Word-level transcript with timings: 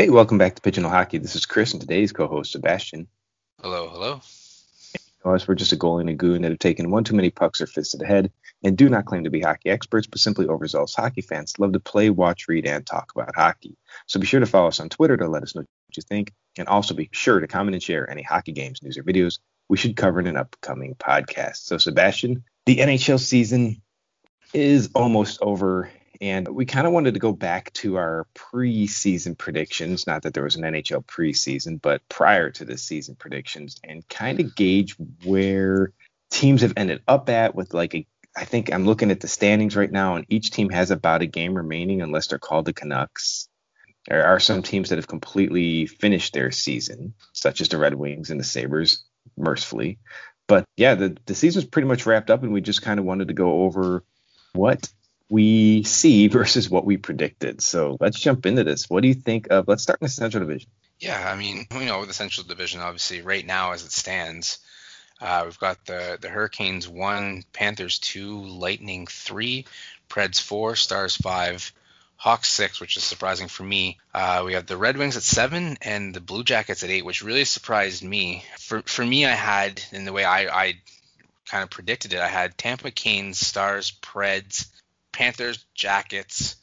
Hey, 0.00 0.08
welcome 0.08 0.38
back 0.38 0.54
to 0.54 0.62
Pigeonhole 0.62 0.90
Hockey. 0.90 1.18
This 1.18 1.36
is 1.36 1.44
Chris 1.44 1.72
and 1.72 1.80
today's 1.82 2.10
co-host 2.10 2.52
Sebastien. 2.52 3.06
Hello, 3.60 3.86
hello. 3.90 4.22
Us, 5.26 5.46
we're 5.46 5.54
just 5.54 5.74
a 5.74 5.76
goalie 5.76 6.00
and 6.00 6.08
a 6.08 6.14
goon 6.14 6.40
that 6.40 6.52
have 6.52 6.58
taken 6.58 6.90
one 6.90 7.04
too 7.04 7.14
many 7.14 7.28
pucks 7.28 7.60
or 7.60 7.66
fists 7.66 7.92
to 7.92 7.98
the 7.98 8.06
head 8.06 8.32
and 8.64 8.78
do 8.78 8.88
not 8.88 9.04
claim 9.04 9.24
to 9.24 9.30
be 9.30 9.42
hockey 9.42 9.68
experts, 9.68 10.06
but 10.06 10.18
simply 10.18 10.48
overzealous 10.48 10.94
hockey 10.94 11.20
fans 11.20 11.58
love 11.58 11.74
to 11.74 11.80
play, 11.80 12.08
watch, 12.08 12.48
read, 12.48 12.64
and 12.64 12.86
talk 12.86 13.12
about 13.14 13.36
hockey. 13.36 13.76
So 14.06 14.18
be 14.18 14.26
sure 14.26 14.40
to 14.40 14.46
follow 14.46 14.68
us 14.68 14.80
on 14.80 14.88
Twitter 14.88 15.18
to 15.18 15.28
let 15.28 15.42
us 15.42 15.54
know 15.54 15.60
what 15.60 15.96
you 15.98 16.02
think, 16.02 16.32
and 16.56 16.66
also 16.66 16.94
be 16.94 17.10
sure 17.12 17.38
to 17.38 17.46
comment 17.46 17.74
and 17.74 17.82
share 17.82 18.08
any 18.08 18.22
hockey 18.22 18.52
games, 18.52 18.82
news, 18.82 18.96
or 18.96 19.02
videos 19.02 19.38
we 19.68 19.76
should 19.76 19.96
cover 19.96 20.18
in 20.18 20.26
an 20.26 20.38
upcoming 20.38 20.94
podcast. 20.94 21.56
So, 21.56 21.76
Sebastien, 21.76 22.44
the 22.64 22.78
NHL 22.78 23.20
season 23.20 23.82
is 24.54 24.92
almost 24.94 25.40
over, 25.42 25.90
and 26.20 26.46
we 26.48 26.66
kind 26.66 26.86
of 26.86 26.92
wanted 26.92 27.14
to 27.14 27.20
go 27.20 27.32
back 27.32 27.72
to 27.74 27.96
our 27.96 28.26
preseason 28.34 29.36
predictions. 29.36 30.06
Not 30.06 30.22
that 30.22 30.34
there 30.34 30.44
was 30.44 30.56
an 30.56 30.62
NHL 30.62 31.04
preseason, 31.04 31.80
but 31.80 32.06
prior 32.08 32.50
to 32.50 32.64
the 32.64 32.76
season 32.76 33.14
predictions, 33.14 33.80
and 33.82 34.06
kind 34.08 34.40
of 34.40 34.54
gauge 34.54 34.96
where 35.24 35.92
teams 36.30 36.62
have 36.62 36.74
ended 36.76 37.02
up 37.08 37.28
at 37.30 37.54
with 37.54 37.72
like 37.72 37.94
a. 37.94 38.06
I 38.36 38.44
think 38.44 38.72
I'm 38.72 38.86
looking 38.86 39.10
at 39.10 39.20
the 39.20 39.28
standings 39.28 39.76
right 39.76 39.90
now, 39.90 40.14
and 40.14 40.26
each 40.28 40.50
team 40.50 40.68
has 40.70 40.90
about 40.90 41.22
a 41.22 41.26
game 41.26 41.54
remaining, 41.54 42.00
unless 42.00 42.28
they're 42.28 42.38
called 42.38 42.66
the 42.66 42.72
Canucks. 42.72 43.48
There 44.06 44.24
are 44.24 44.40
some 44.40 44.62
teams 44.62 44.90
that 44.90 44.96
have 44.96 45.08
completely 45.08 45.86
finished 45.86 46.32
their 46.32 46.50
season, 46.50 47.14
such 47.32 47.60
as 47.60 47.68
the 47.68 47.78
Red 47.78 47.94
Wings 47.94 48.30
and 48.30 48.38
the 48.38 48.44
Sabres, 48.44 49.02
mercifully. 49.36 49.98
But 50.46 50.64
yeah, 50.76 50.94
the, 50.94 51.16
the 51.26 51.34
season's 51.34 51.64
pretty 51.64 51.88
much 51.88 52.06
wrapped 52.06 52.30
up, 52.30 52.42
and 52.42 52.52
we 52.52 52.60
just 52.60 52.82
kind 52.82 53.00
of 53.00 53.06
wanted 53.06 53.28
to 53.28 53.34
go 53.34 53.62
over 53.62 54.04
what 54.52 54.90
we 55.30 55.84
see 55.84 56.26
versus 56.28 56.68
what 56.68 56.84
we 56.84 56.98
predicted. 56.98 57.62
So 57.62 57.96
let's 58.00 58.20
jump 58.20 58.44
into 58.44 58.64
this. 58.64 58.90
What 58.90 59.00
do 59.02 59.08
you 59.08 59.14
think 59.14 59.48
of? 59.50 59.66
Let's 59.66 59.82
start 59.82 60.00
in 60.02 60.04
the 60.04 60.10
Central 60.10 60.44
Division. 60.44 60.68
Yeah, 60.98 61.32
I 61.32 61.34
mean, 61.34 61.66
you 61.72 61.86
know, 61.86 62.04
the 62.04 62.12
Central 62.12 62.46
Division, 62.46 62.82
obviously, 62.82 63.22
right 63.22 63.46
now 63.46 63.72
as 63.72 63.82
it 63.84 63.92
stands, 63.92 64.58
uh, 65.18 65.42
we've 65.46 65.58
got 65.58 65.86
the 65.86 66.18
the 66.20 66.28
Hurricanes 66.28 66.86
one, 66.86 67.44
Panthers 67.54 67.98
two, 67.98 68.42
Lightning 68.42 69.06
three, 69.06 69.66
Preds 70.10 70.40
four, 70.40 70.76
Stars 70.76 71.16
five, 71.16 71.72
Hawks 72.16 72.50
six, 72.50 72.80
which 72.80 72.98
is 72.98 73.02
surprising 73.02 73.48
for 73.48 73.62
me. 73.62 73.98
Uh, 74.12 74.42
we 74.44 74.52
have 74.52 74.66
the 74.66 74.76
Red 74.76 74.98
Wings 74.98 75.16
at 75.16 75.22
seven 75.22 75.78
and 75.80 76.14
the 76.14 76.20
Blue 76.20 76.44
Jackets 76.44 76.82
at 76.82 76.90
eight, 76.90 77.04
which 77.04 77.22
really 77.22 77.46
surprised 77.46 78.02
me. 78.02 78.44
For 78.58 78.82
for 78.82 79.04
me, 79.04 79.24
I 79.24 79.32
had 79.32 79.82
in 79.92 80.04
the 80.04 80.12
way 80.12 80.24
I 80.24 80.64
I 80.64 80.74
kind 81.46 81.62
of 81.62 81.70
predicted 81.70 82.12
it, 82.12 82.20
I 82.20 82.28
had 82.28 82.58
Tampa, 82.58 82.90
Canes, 82.90 83.38
Stars, 83.38 83.90
Preds, 83.90 84.66
Panthers, 85.12 85.64
Jackets, 85.74 86.56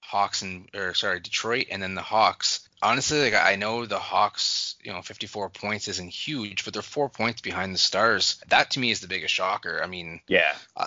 Hawks, 0.00 0.42
and 0.42 0.68
or 0.74 0.94
sorry, 0.94 1.20
Detroit, 1.20 1.66
and 1.70 1.82
then 1.82 1.94
the 1.94 2.02
Hawks. 2.02 2.68
Honestly, 2.82 3.20
like 3.20 3.34
I 3.34 3.56
know 3.56 3.86
the 3.86 3.98
Hawks, 3.98 4.76
you 4.82 4.92
know, 4.92 5.02
54 5.02 5.50
points 5.50 5.86
isn't 5.88 6.10
huge, 6.10 6.64
but 6.64 6.72
they're 6.72 6.82
four 6.82 7.08
points 7.08 7.40
behind 7.40 7.74
the 7.74 7.78
Stars. 7.78 8.42
That 8.48 8.72
to 8.72 8.80
me 8.80 8.90
is 8.90 9.00
the 9.00 9.08
biggest 9.08 9.34
shocker. 9.34 9.80
I 9.82 9.86
mean, 9.86 10.20
yeah, 10.26 10.54
uh, 10.76 10.86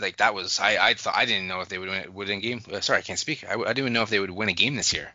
like 0.00 0.18
that 0.18 0.34
was 0.34 0.60
I 0.60 0.78
I 0.78 0.94
thought 0.94 1.16
I 1.16 1.24
didn't 1.26 1.48
know 1.48 1.60
if 1.60 1.68
they 1.68 1.78
would 1.78 1.88
win, 1.88 2.14
would 2.14 2.30
in 2.30 2.40
game. 2.40 2.62
Uh, 2.72 2.80
sorry, 2.80 3.00
I 3.00 3.02
can't 3.02 3.18
speak. 3.18 3.44
I, 3.48 3.54
I 3.54 3.56
didn't 3.56 3.78
even 3.78 3.92
know 3.92 4.02
if 4.02 4.10
they 4.10 4.20
would 4.20 4.30
win 4.30 4.48
a 4.48 4.54
game 4.54 4.76
this 4.76 4.92
year. 4.92 5.12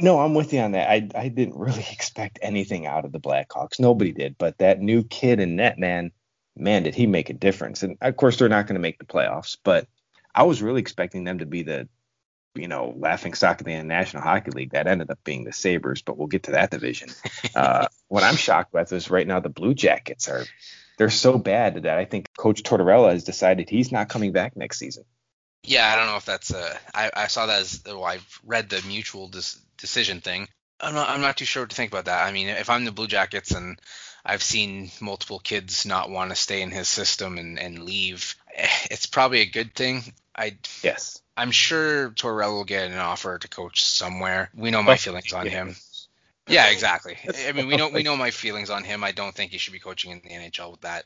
No, 0.00 0.18
I'm 0.20 0.34
with 0.34 0.52
you 0.52 0.60
on 0.60 0.72
that. 0.72 0.88
I 0.88 1.08
I 1.14 1.28
didn't 1.28 1.56
really 1.56 1.86
expect 1.92 2.38
anything 2.42 2.86
out 2.86 3.04
of 3.04 3.12
the 3.12 3.20
Blackhawks. 3.20 3.80
Nobody 3.80 4.12
did, 4.12 4.36
but 4.38 4.58
that 4.58 4.80
new 4.80 5.02
kid 5.02 5.40
in 5.40 5.56
net, 5.56 5.78
man, 5.78 6.12
man, 6.56 6.82
did 6.84 6.94
he 6.94 7.06
make 7.06 7.30
a 7.30 7.34
difference. 7.34 7.82
And 7.82 7.96
of 8.00 8.16
course, 8.16 8.36
they're 8.36 8.48
not 8.48 8.66
going 8.66 8.76
to 8.76 8.80
make 8.80 8.98
the 8.98 9.04
playoffs, 9.04 9.56
but 9.62 9.88
I 10.34 10.44
was 10.44 10.62
really 10.62 10.80
expecting 10.80 11.24
them 11.24 11.38
to 11.38 11.46
be 11.46 11.62
the, 11.62 11.88
you 12.54 12.68
know, 12.68 12.94
laughing 12.96 13.34
stock 13.34 13.60
of 13.60 13.66
the 13.66 13.82
National 13.82 14.22
Hockey 14.22 14.50
League. 14.50 14.72
That 14.72 14.86
ended 14.86 15.10
up 15.10 15.18
being 15.24 15.44
the 15.44 15.52
Sabres, 15.52 16.02
but 16.02 16.16
we'll 16.16 16.26
get 16.26 16.44
to 16.44 16.52
that 16.52 16.70
division. 16.70 17.10
Uh, 17.54 17.86
what 18.08 18.24
I'm 18.24 18.34
shocked 18.34 18.72
with 18.72 18.92
is 18.92 19.10
right 19.10 19.28
now 19.28 19.38
the 19.38 19.48
Blue 19.48 19.74
Jackets 19.74 20.28
are, 20.28 20.44
they're 20.98 21.08
so 21.08 21.38
bad 21.38 21.84
that 21.84 21.98
I 21.98 22.04
think 22.04 22.34
Coach 22.36 22.64
Tortorella 22.64 23.12
has 23.12 23.22
decided 23.22 23.70
he's 23.70 23.92
not 23.92 24.08
coming 24.08 24.32
back 24.32 24.56
next 24.56 24.78
season. 24.78 25.04
Yeah, 25.62 25.88
I 25.88 25.96
don't 25.96 26.06
know 26.06 26.16
if 26.16 26.24
that's 26.24 26.52
a. 26.52 26.78
I, 26.92 27.10
I 27.14 27.26
saw 27.28 27.46
that 27.46 27.60
as 27.60 27.82
well, 27.86 28.04
I've 28.04 28.40
read 28.44 28.68
the 28.68 28.82
mutual 28.86 29.28
dis, 29.28 29.58
decision 29.78 30.20
thing. 30.20 30.48
I'm 30.80 30.94
not 30.94 31.08
I'm 31.08 31.20
not 31.20 31.36
too 31.36 31.44
sure 31.44 31.62
what 31.62 31.70
to 31.70 31.76
think 31.76 31.92
about 31.92 32.06
that. 32.06 32.24
I 32.24 32.32
mean, 32.32 32.48
if 32.48 32.68
I'm 32.68 32.84
the 32.84 32.92
Blue 32.92 33.06
Jackets 33.06 33.52
and 33.52 33.80
I've 34.24 34.42
seen 34.42 34.90
multiple 35.00 35.38
kids 35.38 35.86
not 35.86 36.10
want 36.10 36.30
to 36.30 36.36
stay 36.36 36.62
in 36.62 36.70
his 36.70 36.88
system 36.88 37.38
and, 37.38 37.58
and 37.58 37.84
leave, 37.84 38.34
it's 38.90 39.06
probably 39.06 39.40
a 39.40 39.46
good 39.46 39.74
thing. 39.74 40.02
I 40.36 40.56
yes. 40.82 41.20
I'm 41.36 41.50
sure 41.50 42.10
Torrell 42.10 42.52
will 42.52 42.64
get 42.64 42.90
an 42.90 42.98
offer 42.98 43.38
to 43.38 43.48
coach 43.48 43.84
somewhere. 43.84 44.50
We 44.54 44.70
know 44.70 44.82
my 44.82 44.96
feelings 44.96 45.32
on 45.32 45.46
him. 45.46 45.76
Yeah, 46.46 46.68
exactly. 46.68 47.16
I 47.46 47.52
mean, 47.52 47.66
we 47.66 47.76
know 47.76 47.88
we 47.88 48.02
know 48.02 48.16
my 48.16 48.30
feelings 48.30 48.70
on 48.70 48.84
him. 48.84 49.02
I 49.02 49.12
don't 49.12 49.34
think 49.34 49.50
he 49.50 49.58
should 49.58 49.72
be 49.72 49.78
coaching 49.78 50.10
in 50.10 50.20
the 50.22 50.28
NHL 50.28 50.70
with 50.72 50.82
that 50.82 51.04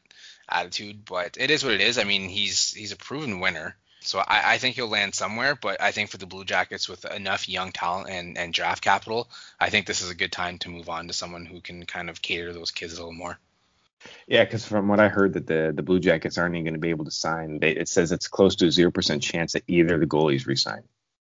attitude, 0.49 1.05
but 1.05 1.37
it 1.39 1.51
is 1.51 1.65
what 1.65 1.75
it 1.75 1.81
is. 1.81 1.99
I 1.99 2.05
mean, 2.05 2.29
he's 2.29 2.73
he's 2.73 2.93
a 2.93 2.97
proven 2.97 3.41
winner. 3.41 3.77
So 4.01 4.21
I, 4.21 4.55
I, 4.55 4.59
think 4.59 4.77
he'll 4.77 4.89
land 4.89 5.15
somewhere, 5.15 5.57
but 5.57 5.83
I 5.83 5.91
think 5.91 6.09
for 6.09 6.19
the 6.19 6.27
Blue 6.27 6.45
Jackets 6.45 6.89
with 6.89 7.05
enough 7.05 7.49
young 7.49 7.73
talent 7.73 8.09
and, 8.09 8.39
and 8.39 8.55
draft 8.55 8.83
capital, 8.83 9.29
I 9.59 9.71
think 9.71 9.87
this 9.87 10.03
is 10.03 10.11
a 10.11 10.15
good 10.15 10.31
time 10.31 10.59
to 10.59 10.69
move 10.69 10.89
on 10.89 11.09
to 11.09 11.13
someone 11.13 11.45
who 11.45 11.61
can 11.61 11.85
kind 11.85 12.09
of 12.09 12.23
cater 12.23 12.47
to 12.47 12.53
those 12.53 12.71
kids 12.71 12.95
a 12.95 12.97
little 12.97 13.13
more. 13.13 13.39
Yeah, 14.27 14.45
because 14.45 14.65
from 14.65 14.89
what 14.89 15.01
I 15.01 15.09
heard, 15.09 15.35
that 15.35 15.47
the 15.47 15.73
the 15.75 15.83
Blue 15.83 16.01
Jackets 16.01 16.39
aren't 16.39 16.55
even 16.55 16.65
going 16.65 16.75
to 16.75 16.81
be 16.81 16.91
able 16.91 17.05
to 17.05 17.11
sign. 17.11 17.59
They, 17.59 17.73
it 17.73 17.89
says 17.89 18.13
it's 18.13 18.29
close 18.29 18.57
to 18.57 18.67
a 18.67 18.71
zero 18.71 18.91
percent 18.91 19.23
chance 19.23 19.53
that 19.53 19.65
either 19.67 19.95
of 19.95 20.01
the 20.01 20.07
goalies 20.07 20.47
resign. 20.47 20.83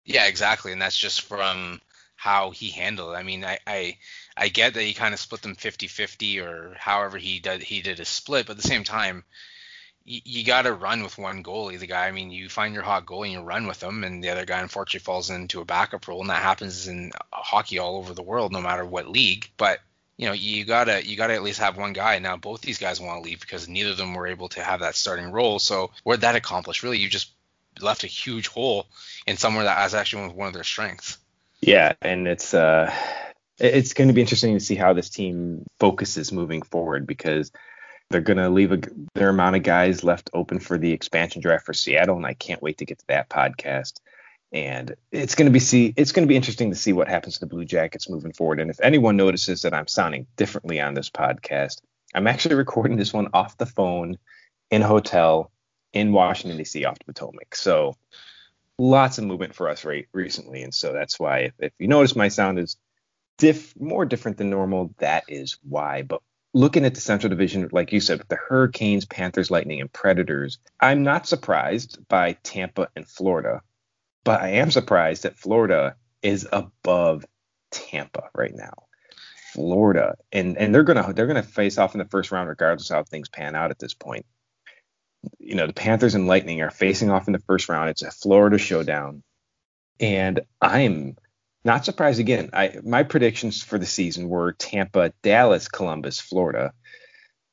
Yeah, 0.05 0.27
exactly, 0.27 0.71
and 0.71 0.81
that's 0.81 0.97
just 0.97 1.21
from 1.21 1.81
how 2.15 2.51
he 2.51 2.69
handled 2.69 3.13
it. 3.13 3.17
I 3.17 3.23
mean, 3.23 3.43
I 3.43 3.59
I, 3.67 3.97
I 4.37 4.47
get 4.49 4.73
that 4.73 4.83
he 4.83 4.93
kind 4.93 5.13
of 5.13 5.19
split 5.19 5.41
them 5.41 5.55
50-50 5.55 6.41
or 6.41 6.75
however 6.77 7.17
he 7.17 7.39
did 7.39 7.63
he 7.63 7.81
did 7.81 7.99
a 7.99 8.05
split, 8.05 8.47
but 8.47 8.57
at 8.57 8.61
the 8.61 8.67
same 8.67 8.83
time, 8.83 9.23
you, 10.05 10.21
you 10.23 10.45
got 10.45 10.63
to 10.63 10.73
run 10.73 11.03
with 11.03 11.17
one 11.17 11.43
goalie. 11.43 11.79
The 11.79 11.87
guy, 11.87 12.07
I 12.07 12.11
mean, 12.11 12.31
you 12.31 12.49
find 12.49 12.73
your 12.73 12.83
hot 12.83 13.05
goalie 13.05 13.25
and 13.25 13.33
you 13.33 13.41
run 13.41 13.67
with 13.67 13.81
him, 13.81 14.03
and 14.03 14.23
the 14.23 14.29
other 14.29 14.45
guy 14.45 14.59
unfortunately 14.59 15.03
falls 15.03 15.29
into 15.29 15.61
a 15.61 15.65
backup 15.65 16.07
role, 16.07 16.21
and 16.21 16.29
that 16.29 16.41
happens 16.41 16.87
in 16.87 17.11
hockey 17.31 17.79
all 17.79 17.97
over 17.97 18.13
the 18.13 18.23
world, 18.23 18.51
no 18.51 18.61
matter 18.61 18.85
what 18.85 19.07
league. 19.09 19.49
But 19.57 19.79
you 20.23 20.29
know, 20.29 20.35
you 20.35 20.63
gotta 20.63 21.05
you 21.05 21.17
gotta 21.17 21.33
at 21.33 21.43
least 21.43 21.59
have 21.59 21.75
one 21.75 21.91
guy. 21.91 22.17
Now 22.19 22.37
both 22.37 22.61
these 22.61 22.77
guys 22.77 23.01
want 23.01 23.21
to 23.21 23.29
leave 23.29 23.41
because 23.41 23.67
neither 23.67 23.91
of 23.91 23.97
them 23.97 24.13
were 24.13 24.25
able 24.25 24.47
to 24.49 24.63
have 24.63 24.79
that 24.79 24.95
starting 24.95 25.31
role. 25.31 25.59
So 25.59 25.91
what 26.03 26.15
did 26.15 26.21
that 26.21 26.37
accomplish? 26.37 26.81
Really, 26.81 26.97
you 26.97 27.09
just 27.09 27.33
left 27.81 28.05
a 28.05 28.07
huge 28.07 28.47
hole 28.47 28.85
in 29.27 29.35
somewhere 29.35 29.65
that 29.65 29.83
was 29.83 29.93
actually 29.93 30.29
one 30.29 30.47
of 30.47 30.53
their 30.53 30.63
strengths. 30.63 31.17
Yeah, 31.59 31.91
and 32.01 32.25
it's 32.25 32.53
uh 32.53 32.89
it's 33.59 33.93
going 33.93 34.07
to 34.07 34.13
be 34.13 34.21
interesting 34.21 34.53
to 34.53 34.63
see 34.63 34.75
how 34.75 34.93
this 34.93 35.09
team 35.09 35.65
focuses 35.77 36.31
moving 36.31 36.61
forward 36.61 37.05
because 37.05 37.51
they're 38.09 38.21
going 38.21 38.37
to 38.37 38.49
leave 38.49 38.71
a, 38.71 38.79
their 39.15 39.29
amount 39.29 39.57
of 39.57 39.63
guys 39.63 40.05
left 40.05 40.29
open 40.33 40.59
for 40.59 40.77
the 40.77 40.93
expansion 40.93 41.41
draft 41.41 41.65
for 41.65 41.73
Seattle, 41.73 42.15
and 42.15 42.25
I 42.25 42.33
can't 42.33 42.61
wait 42.61 42.77
to 42.77 42.85
get 42.85 42.99
to 42.99 43.07
that 43.07 43.29
podcast 43.29 43.99
and 44.53 44.95
it's 45.11 45.33
going 45.33 45.47
to 45.47 45.51
be 45.51 45.59
see 45.59 45.93
it's 45.97 46.11
going 46.11 46.25
to 46.25 46.31
be 46.31 46.35
interesting 46.35 46.69
to 46.69 46.77
see 46.77 46.93
what 46.93 47.07
happens 47.07 47.33
to 47.33 47.39
the 47.41 47.47
Blue 47.47 47.65
Jackets 47.65 48.07
moving 48.07 48.31
forward. 48.31 48.59
And 48.59 48.69
if 48.69 48.79
anyone 48.81 49.17
notices 49.17 49.63
that 49.63 49.73
I'm 49.73 49.87
sounding 49.87 50.27
differently 50.37 50.79
on 50.79 50.93
this 50.93 51.09
podcast, 51.09 51.81
I'm 52.13 52.27
actually 52.27 52.55
recording 52.55 52.95
this 52.95 53.11
one 53.11 53.29
off 53.33 53.57
the 53.57 53.65
phone 53.65 54.17
in 54.69 54.83
a 54.83 54.87
hotel 54.87 55.51
in 55.91 56.11
Washington 56.13 56.57
D.C. 56.57 56.85
off 56.85 56.99
the 56.99 57.05
Potomac. 57.05 57.55
So 57.55 57.97
lots 58.77 59.17
of 59.17 59.23
movement 59.23 59.55
for 59.55 59.69
us 59.69 59.83
right 59.83 60.07
recently, 60.13 60.61
and 60.61 60.73
so 60.73 60.93
that's 60.93 61.19
why 61.19 61.39
if, 61.39 61.53
if 61.59 61.73
you 61.79 61.87
notice 61.87 62.15
my 62.15 62.27
sound 62.27 62.59
is 62.59 62.77
diff 63.39 63.73
more 63.79 64.05
different 64.05 64.37
than 64.37 64.51
normal, 64.51 64.93
that 64.99 65.23
is 65.27 65.57
why. 65.67 66.03
But 66.03 66.21
looking 66.53 66.85
at 66.85 66.93
the 66.93 67.01
Central 67.01 67.31
Division, 67.31 67.67
like 67.71 67.91
you 67.91 67.99
said, 67.99 68.19
with 68.19 68.27
the 68.27 68.35
Hurricanes, 68.35 69.05
Panthers, 69.05 69.49
Lightning, 69.49 69.81
and 69.81 69.91
Predators, 69.91 70.59
I'm 70.79 71.01
not 71.01 71.27
surprised 71.27 72.07
by 72.07 72.33
Tampa 72.43 72.89
and 72.95 73.07
Florida 73.07 73.63
but 74.23 74.41
I 74.41 74.49
am 74.51 74.71
surprised 74.71 75.23
that 75.23 75.37
Florida 75.37 75.95
is 76.21 76.47
above 76.51 77.25
Tampa 77.71 78.29
right 78.35 78.55
now. 78.55 78.73
Florida, 79.53 80.15
and 80.31 80.57
and 80.57 80.73
they're 80.73 80.83
gonna 80.83 81.13
they're 81.13 81.27
gonna 81.27 81.43
face 81.43 81.77
off 81.77 81.93
in 81.93 81.99
the 81.99 82.05
first 82.05 82.31
round 82.31 82.49
regardless 82.49 82.89
of 82.89 82.95
how 82.95 83.03
things 83.03 83.29
pan 83.29 83.55
out 83.55 83.71
at 83.71 83.79
this 83.79 83.93
point. 83.93 84.25
You 85.39 85.55
know, 85.55 85.67
the 85.67 85.73
Panthers 85.73 86.15
and 86.15 86.27
Lightning 86.27 86.61
are 86.61 86.71
facing 86.71 87.11
off 87.11 87.27
in 87.27 87.33
the 87.33 87.39
first 87.39 87.69
round. 87.69 87.89
It's 87.89 88.01
a 88.01 88.11
Florida 88.11 88.57
showdown, 88.57 89.23
and 89.99 90.41
I'm 90.59 91.17
not 91.63 91.85
surprised 91.85 92.19
again. 92.19 92.49
I 92.53 92.79
my 92.83 93.03
predictions 93.03 93.61
for 93.61 93.77
the 93.77 93.85
season 93.85 94.27
were 94.27 94.53
Tampa, 94.53 95.13
Dallas, 95.21 95.67
Columbus, 95.67 96.19
Florida. 96.19 96.73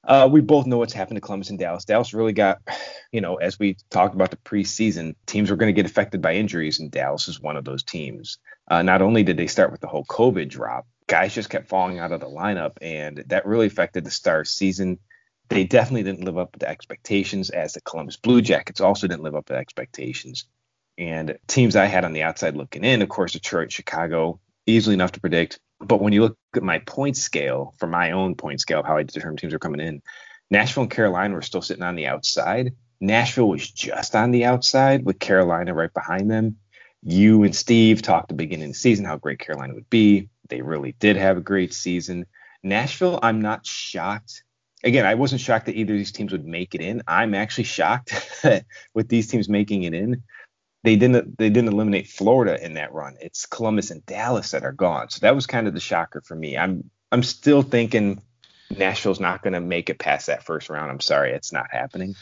Uh, 0.02 0.28
we 0.30 0.40
both 0.40 0.66
know 0.66 0.78
what's 0.78 0.92
happened 0.92 1.16
to 1.16 1.20
Columbus 1.20 1.50
and 1.50 1.58
Dallas. 1.58 1.84
Dallas 1.84 2.14
really 2.14 2.32
got, 2.32 2.60
you 3.12 3.20
know, 3.20 3.36
as 3.36 3.58
we 3.58 3.76
talked 3.90 4.14
about 4.14 4.30
the 4.30 4.36
preseason, 4.38 5.14
teams 5.26 5.50
were 5.50 5.56
going 5.56 5.74
to 5.74 5.82
get 5.82 5.90
affected 5.90 6.22
by 6.22 6.34
injuries, 6.34 6.80
and 6.80 6.90
Dallas 6.90 7.28
is 7.28 7.40
one 7.40 7.56
of 7.56 7.64
those 7.64 7.82
teams. 7.82 8.38
Uh, 8.68 8.82
not 8.82 9.02
only 9.02 9.22
did 9.22 9.36
they 9.36 9.46
start 9.46 9.72
with 9.72 9.80
the 9.80 9.88
whole 9.88 10.04
COVID 10.04 10.48
drop, 10.48 10.86
guys 11.06 11.34
just 11.34 11.50
kept 11.50 11.68
falling 11.68 11.98
out 11.98 12.12
of 12.12 12.20
the 12.20 12.26
lineup, 12.26 12.78
and 12.80 13.24
that 13.26 13.46
really 13.46 13.66
affected 13.66 14.04
the 14.04 14.10
Stars' 14.10 14.50
season. 14.50 14.98
They 15.48 15.64
definitely 15.64 16.04
didn't 16.04 16.24
live 16.24 16.38
up 16.38 16.56
to 16.58 16.68
expectations, 16.68 17.50
as 17.50 17.72
the 17.72 17.80
Columbus 17.80 18.16
Blue 18.16 18.40
Jackets 18.40 18.80
also 18.80 19.08
didn't 19.08 19.24
live 19.24 19.34
up 19.34 19.46
to 19.46 19.56
expectations. 19.56 20.46
And 20.96 21.38
teams 21.48 21.76
I 21.76 21.86
had 21.86 22.04
on 22.04 22.12
the 22.12 22.22
outside 22.22 22.56
looking 22.56 22.84
in, 22.84 23.02
of 23.02 23.08
course, 23.08 23.32
Detroit, 23.32 23.72
Chicago, 23.72 24.38
easily 24.66 24.94
enough 24.94 25.12
to 25.12 25.20
predict. 25.20 25.58
But 25.80 26.00
when 26.00 26.12
you 26.12 26.22
look 26.22 26.38
at 26.54 26.62
my 26.62 26.78
point 26.80 27.16
scale 27.16 27.74
for 27.78 27.86
my 27.86 28.12
own 28.12 28.34
point 28.34 28.60
scale 28.60 28.80
of 28.80 28.86
how 28.86 28.96
I 28.96 29.02
determine 29.02 29.36
teams 29.36 29.54
are 29.54 29.58
coming 29.58 29.80
in, 29.80 30.02
Nashville 30.50 30.82
and 30.84 30.92
Carolina 30.92 31.34
were 31.34 31.42
still 31.42 31.62
sitting 31.62 31.82
on 31.82 31.96
the 31.96 32.06
outside. 32.06 32.74
Nashville 33.00 33.48
was 33.48 33.70
just 33.70 34.14
on 34.14 34.30
the 34.30 34.44
outside 34.44 35.04
with 35.04 35.18
Carolina 35.18 35.72
right 35.72 35.92
behind 35.92 36.30
them. 36.30 36.56
You 37.02 37.44
and 37.44 37.56
Steve 37.56 38.02
talked 38.02 38.24
at 38.24 38.28
the 38.28 38.34
beginning 38.34 38.66
of 38.66 38.72
the 38.72 38.78
season 38.78 39.06
how 39.06 39.16
great 39.16 39.38
Carolina 39.38 39.74
would 39.74 39.88
be. 39.88 40.28
They 40.48 40.60
really 40.60 40.92
did 40.98 41.16
have 41.16 41.38
a 41.38 41.42
great 41.42 41.72
season. 41.72 42.26
Nashville, 42.62 43.18
I'm 43.22 43.40
not 43.40 43.64
shocked. 43.64 44.44
Again, 44.84 45.06
I 45.06 45.14
wasn't 45.14 45.40
shocked 45.40 45.66
that 45.66 45.76
either 45.76 45.94
of 45.94 45.98
these 45.98 46.12
teams 46.12 46.32
would 46.32 46.46
make 46.46 46.74
it 46.74 46.82
in. 46.82 47.02
I'm 47.06 47.34
actually 47.34 47.64
shocked 47.64 48.12
with 48.94 49.08
these 49.08 49.28
teams 49.28 49.48
making 49.48 49.84
it 49.84 49.94
in. 49.94 50.22
They 50.82 50.96
didn't 50.96 51.36
they 51.36 51.50
didn't 51.50 51.72
eliminate 51.72 52.08
Florida 52.08 52.62
in 52.64 52.74
that 52.74 52.92
run. 52.92 53.16
It's 53.20 53.46
Columbus 53.46 53.90
and 53.90 54.04
Dallas 54.06 54.52
that 54.52 54.64
are 54.64 54.72
gone. 54.72 55.10
So 55.10 55.20
that 55.20 55.34
was 55.34 55.46
kind 55.46 55.66
of 55.66 55.74
the 55.74 55.80
shocker 55.80 56.22
for 56.22 56.34
me. 56.34 56.56
I'm 56.56 56.90
I'm 57.12 57.22
still 57.22 57.62
thinking 57.62 58.22
Nashville's 58.70 59.20
not 59.20 59.42
going 59.42 59.52
to 59.52 59.60
make 59.60 59.90
it 59.90 59.98
past 59.98 60.28
that 60.28 60.44
first 60.44 60.70
round. 60.70 60.90
I'm 60.90 61.00
sorry, 61.00 61.32
it's 61.32 61.52
not 61.52 61.66
happening. 61.70 62.14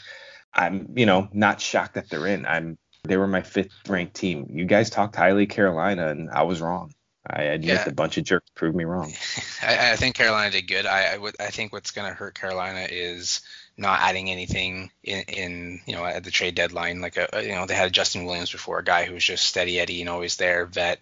I'm, 0.53 0.93
you 0.95 1.05
know, 1.05 1.29
not 1.31 1.61
shocked 1.61 1.93
that 1.93 2.09
they're 2.09 2.27
in. 2.27 2.45
I'm 2.45 2.77
they 3.03 3.17
were 3.17 3.27
my 3.27 3.41
fifth 3.41 3.71
ranked 3.87 4.15
team. 4.15 4.47
You 4.49 4.65
guys 4.65 4.89
talked 4.89 5.15
highly 5.15 5.47
Carolina, 5.47 6.09
and 6.09 6.29
I 6.29 6.43
was 6.43 6.61
wrong. 6.61 6.91
I 7.25 7.43
admit 7.43 7.69
yeah. 7.69 7.89
a 7.89 7.93
bunch 7.93 8.17
of 8.17 8.23
jerks 8.23 8.49
proved 8.55 8.75
me 8.75 8.83
wrong. 8.83 9.13
I, 9.61 9.91
I 9.91 9.95
think 9.95 10.15
Carolina 10.15 10.51
did 10.51 10.67
good. 10.67 10.85
I, 10.85 11.13
I, 11.13 11.17
would, 11.17 11.35
I 11.39 11.47
think 11.47 11.71
what's 11.71 11.91
going 11.91 12.09
to 12.09 12.13
hurt 12.13 12.35
Carolina 12.35 12.87
is 12.89 13.41
not 13.79 14.01
adding 14.01 14.29
anything 14.29 14.91
in, 15.03 15.23
in, 15.27 15.81
you 15.85 15.95
know 15.95 16.05
at 16.05 16.23
the 16.23 16.31
trade 16.31 16.55
deadline. 16.55 17.01
Like 17.01 17.17
a, 17.17 17.27
you 17.41 17.55
know 17.55 17.65
they 17.65 17.75
had 17.75 17.93
Justin 17.93 18.25
Williams 18.25 18.51
before, 18.51 18.79
a 18.79 18.83
guy 18.83 19.05
who 19.05 19.13
was 19.13 19.23
just 19.23 19.45
steady 19.45 19.79
Eddie 19.79 20.01
and 20.01 20.09
always 20.09 20.35
there, 20.35 20.65
vet, 20.65 20.99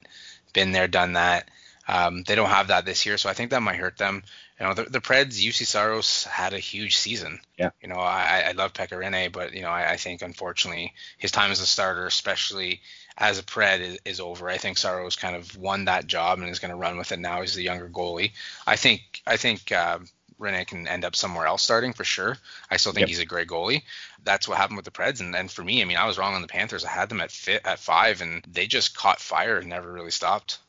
been 0.54 0.72
there, 0.72 0.88
done 0.88 1.14
that. 1.14 1.50
Um, 1.88 2.24
they 2.24 2.36
don't 2.36 2.50
have 2.50 2.68
that 2.68 2.86
this 2.86 3.06
year, 3.06 3.18
so 3.18 3.30
I 3.30 3.34
think 3.34 3.52
that 3.52 3.64
might 3.64 3.78
hurt 3.78 3.98
them. 3.98 4.24
You 4.60 4.66
know, 4.66 4.74
the, 4.74 4.84
the 4.84 5.00
Preds, 5.00 5.40
Juuse 5.40 5.66
Saros 5.66 6.24
had 6.26 6.54
a 6.54 6.60
huge 6.60 6.98
season. 6.98 7.40
Yeah. 7.58 7.70
You 7.82 7.88
know, 7.88 7.96
I, 7.96 8.46
I 8.48 8.52
love 8.52 8.74
Pekka 8.74 8.98
Rinne, 8.98 9.32
but 9.32 9.54
you 9.54 9.62
know, 9.62 9.70
I, 9.70 9.92
I 9.92 9.98
think 9.98 10.22
unfortunately 10.22 10.94
his 11.18 11.32
time 11.32 11.52
as 11.52 11.62
a 11.62 11.66
starter, 11.66 12.06
especially 12.06 12.82
as 13.18 13.40
a 13.40 13.44
Pred, 13.44 13.80
is, 13.80 14.00
is 14.04 14.20
over. 14.20 14.50
I 14.50 14.58
think 14.58 14.78
Saros 14.78 15.16
kind 15.16 15.36
of 15.36 15.56
won 15.58 15.86
that 15.86 16.08
job 16.08 16.40
and 16.40 16.50
is 16.50 16.60
going 16.60 16.72
to 16.72 16.78
run 16.78 16.98
with 16.98 17.12
it 17.12 17.20
now. 17.20 17.42
He's 17.42 17.54
the 17.54 17.64
younger 17.64 17.88
goalie. 17.88 18.34
I 18.66 18.76
think 18.76 19.22
I 19.26 19.38
think 19.38 19.72
uh, 19.72 20.00
Rinne 20.40 20.66
can 20.66 20.88
end 20.88 21.04
up 21.04 21.16
somewhere 21.16 21.48
else 21.48 21.64
starting 21.64 21.94
for 21.94 22.04
sure. 22.04 22.38
I 22.70 22.78
still 22.78 22.92
think 22.92 23.02
yep. 23.02 23.10
he's 23.10 23.20
a 23.20 23.26
great 23.26 23.48
goalie. 23.48 23.84
That's 24.24 24.48
what 24.48 24.58
happened 24.58 24.78
with 24.78 24.86
the 24.86 24.92
Preds, 24.92 25.20
and 25.20 25.34
then 25.34 25.48
for 25.48 25.64
me, 25.64 25.82
I 25.82 25.86
mean, 25.86 25.98
I 25.98 26.06
was 26.06 26.18
wrong 26.18 26.36
on 26.36 26.42
the 26.42 26.48
Panthers. 26.48 26.86
I 26.86 26.90
had 26.90 27.10
them 27.10 27.22
at 27.22 27.32
fit 27.32 27.66
at 27.66 27.80
five, 27.80 28.22
and 28.22 28.44
they 28.52 28.68
just 28.68 28.96
caught 28.96 29.20
fire 29.20 29.58
and 29.58 29.70
never 29.70 29.92
really 29.92 30.12
stopped. 30.12 30.60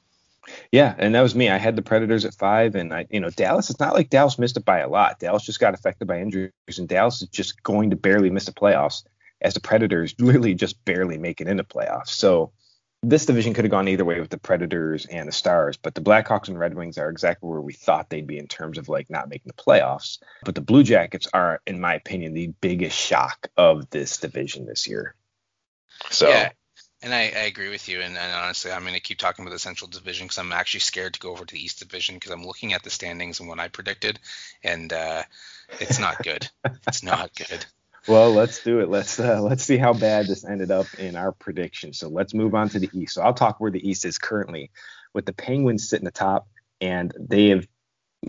Yeah, 0.73 0.95
and 0.97 1.15
that 1.15 1.21
was 1.21 1.35
me. 1.35 1.49
I 1.49 1.59
had 1.59 1.77
the 1.77 1.83
Predators 1.83 2.25
at 2.25 2.35
five, 2.35 2.75
and 2.75 2.93
I, 2.93 3.07
you 3.11 3.21
know, 3.21 3.31
Dallas. 3.31 3.71
It's 3.71 3.81
not 3.81 3.95
like 3.95 4.11
Dallas 4.11 4.39
missed 4.39 4.57
it 4.57 4.65
by 4.65 4.79
a 4.79 4.89
lot. 4.89 5.19
Dallas 5.19 5.45
just 5.45 5.61
got 5.61 5.75
affected 5.75 6.07
by 6.09 6.21
injuries, 6.21 6.53
and 6.79 6.89
Dallas 6.89 7.23
is 7.23 7.29
just 7.29 7.63
going 7.63 7.91
to 7.91 7.97
barely 7.97 8.31
miss 8.31 8.47
the 8.47 8.53
playoffs, 8.53 9.05
as 9.41 9.55
the 9.55 9.61
Predators 9.61 10.15
literally 10.19 10.55
just 10.55 10.83
barely 10.85 11.19
make 11.19 11.41
it 11.41 11.49
into 11.49 11.65
playoffs. 11.65 12.09
So 12.09 12.53
this 13.03 13.27
division 13.27 13.55
could 13.55 13.65
have 13.65 13.71
gone 13.71 13.89
either 13.89 14.05
way 14.05 14.21
with 14.21 14.31
the 14.31 14.39
Predators 14.39 15.07
and 15.07 15.29
the 15.29 15.33
Stars, 15.33 15.77
but 15.77 15.95
the 15.95 16.01
Blackhawks 16.01 16.49
and 16.49 16.59
Red 16.59 16.75
Wings 16.75 16.99
are 16.99 17.11
exactly 17.11 17.49
where 17.49 17.61
we 17.61 17.73
thought 17.73 18.11
they'd 18.11 18.27
be 18.27 18.39
in 18.39 18.49
terms 18.49 18.79
of 18.79 18.89
like 18.89 19.09
not 19.09 19.29
making 19.29 19.53
the 19.55 19.63
playoffs. 19.63 20.19
But 20.45 20.55
the 20.55 20.61
Blue 20.61 20.83
Jackets 20.83 21.29
are, 21.33 21.61
in 21.67 21.81
my 21.81 21.95
opinion, 21.95 22.35
the 22.35 22.49
biggest 22.61 22.99
shock 22.99 23.49
of 23.57 23.89
this 23.91 24.19
division 24.19 24.67
this 24.67 24.87
year. 24.89 25.15
So. 26.11 26.29
Yeah 26.29 26.51
and 27.03 27.15
I, 27.15 27.21
I, 27.21 27.45
agree 27.47 27.69
with 27.69 27.89
you. 27.89 28.01
And, 28.01 28.17
and, 28.17 28.33
honestly, 28.33 28.73
I'm 28.73 28.83
going 28.83 28.95
to 28.95 29.01
keep 29.01 29.19
talking 29.19 29.45
about 29.45 29.53
the 29.53 29.59
Central 29.59 29.89
Division 29.89 30.27
because 30.27 30.39
I'm 30.39 30.53
actually 30.53 30.81
scared 30.81 31.15
to 31.15 31.21
go 31.21 31.31
over 31.31 31.45
to 31.45 31.55
the 31.55 31.63
East 31.63 31.79
Division 31.79 32.17
because 32.17 32.33
I'm 32.33 32.45
looking 32.45 32.73
at 32.73 32.83
the 32.83 32.91
standings 32.91 33.41
and 33.41 33.49
what 33.49 33.61
I 33.61 33.69
predicted, 33.69 34.19
and 34.65 34.93
uh, 34.93 35.23
it's 35.81 35.99
not 35.99 36.23
good. 36.23 36.49
it's 36.87 37.03
not 37.03 37.31
good. 37.35 37.65
Well, 38.09 38.33
let's 38.33 38.65
do 38.65 38.81
it. 38.81 38.89
Let's 38.89 39.21
uh, 39.21 39.41
let's 39.43 39.63
see 39.63 39.77
how 39.77 39.93
bad 39.93 40.27
this 40.27 40.45
ended 40.45 40.71
up 40.71 40.87
in 40.99 41.15
our 41.15 41.33
prediction. 41.33 41.93
So 41.93 42.09
let's 42.09 42.35
move 42.35 42.55
on 42.55 42.71
to 42.71 42.79
the 42.79 42.91
East. 42.93 43.15
So 43.15 43.23
I'll 43.23 43.35
talk 43.35 43.61
where 43.61 43.71
the 43.71 43.87
East 43.87 44.05
is 44.05 44.19
currently, 44.19 44.71
with 45.13 45.27
the 45.27 45.33
Penguins 45.35 45.89
sitting 45.89 46.09
atop, 46.09 46.49
and 46.81 47.13
they 47.19 47.49
have. 47.51 47.67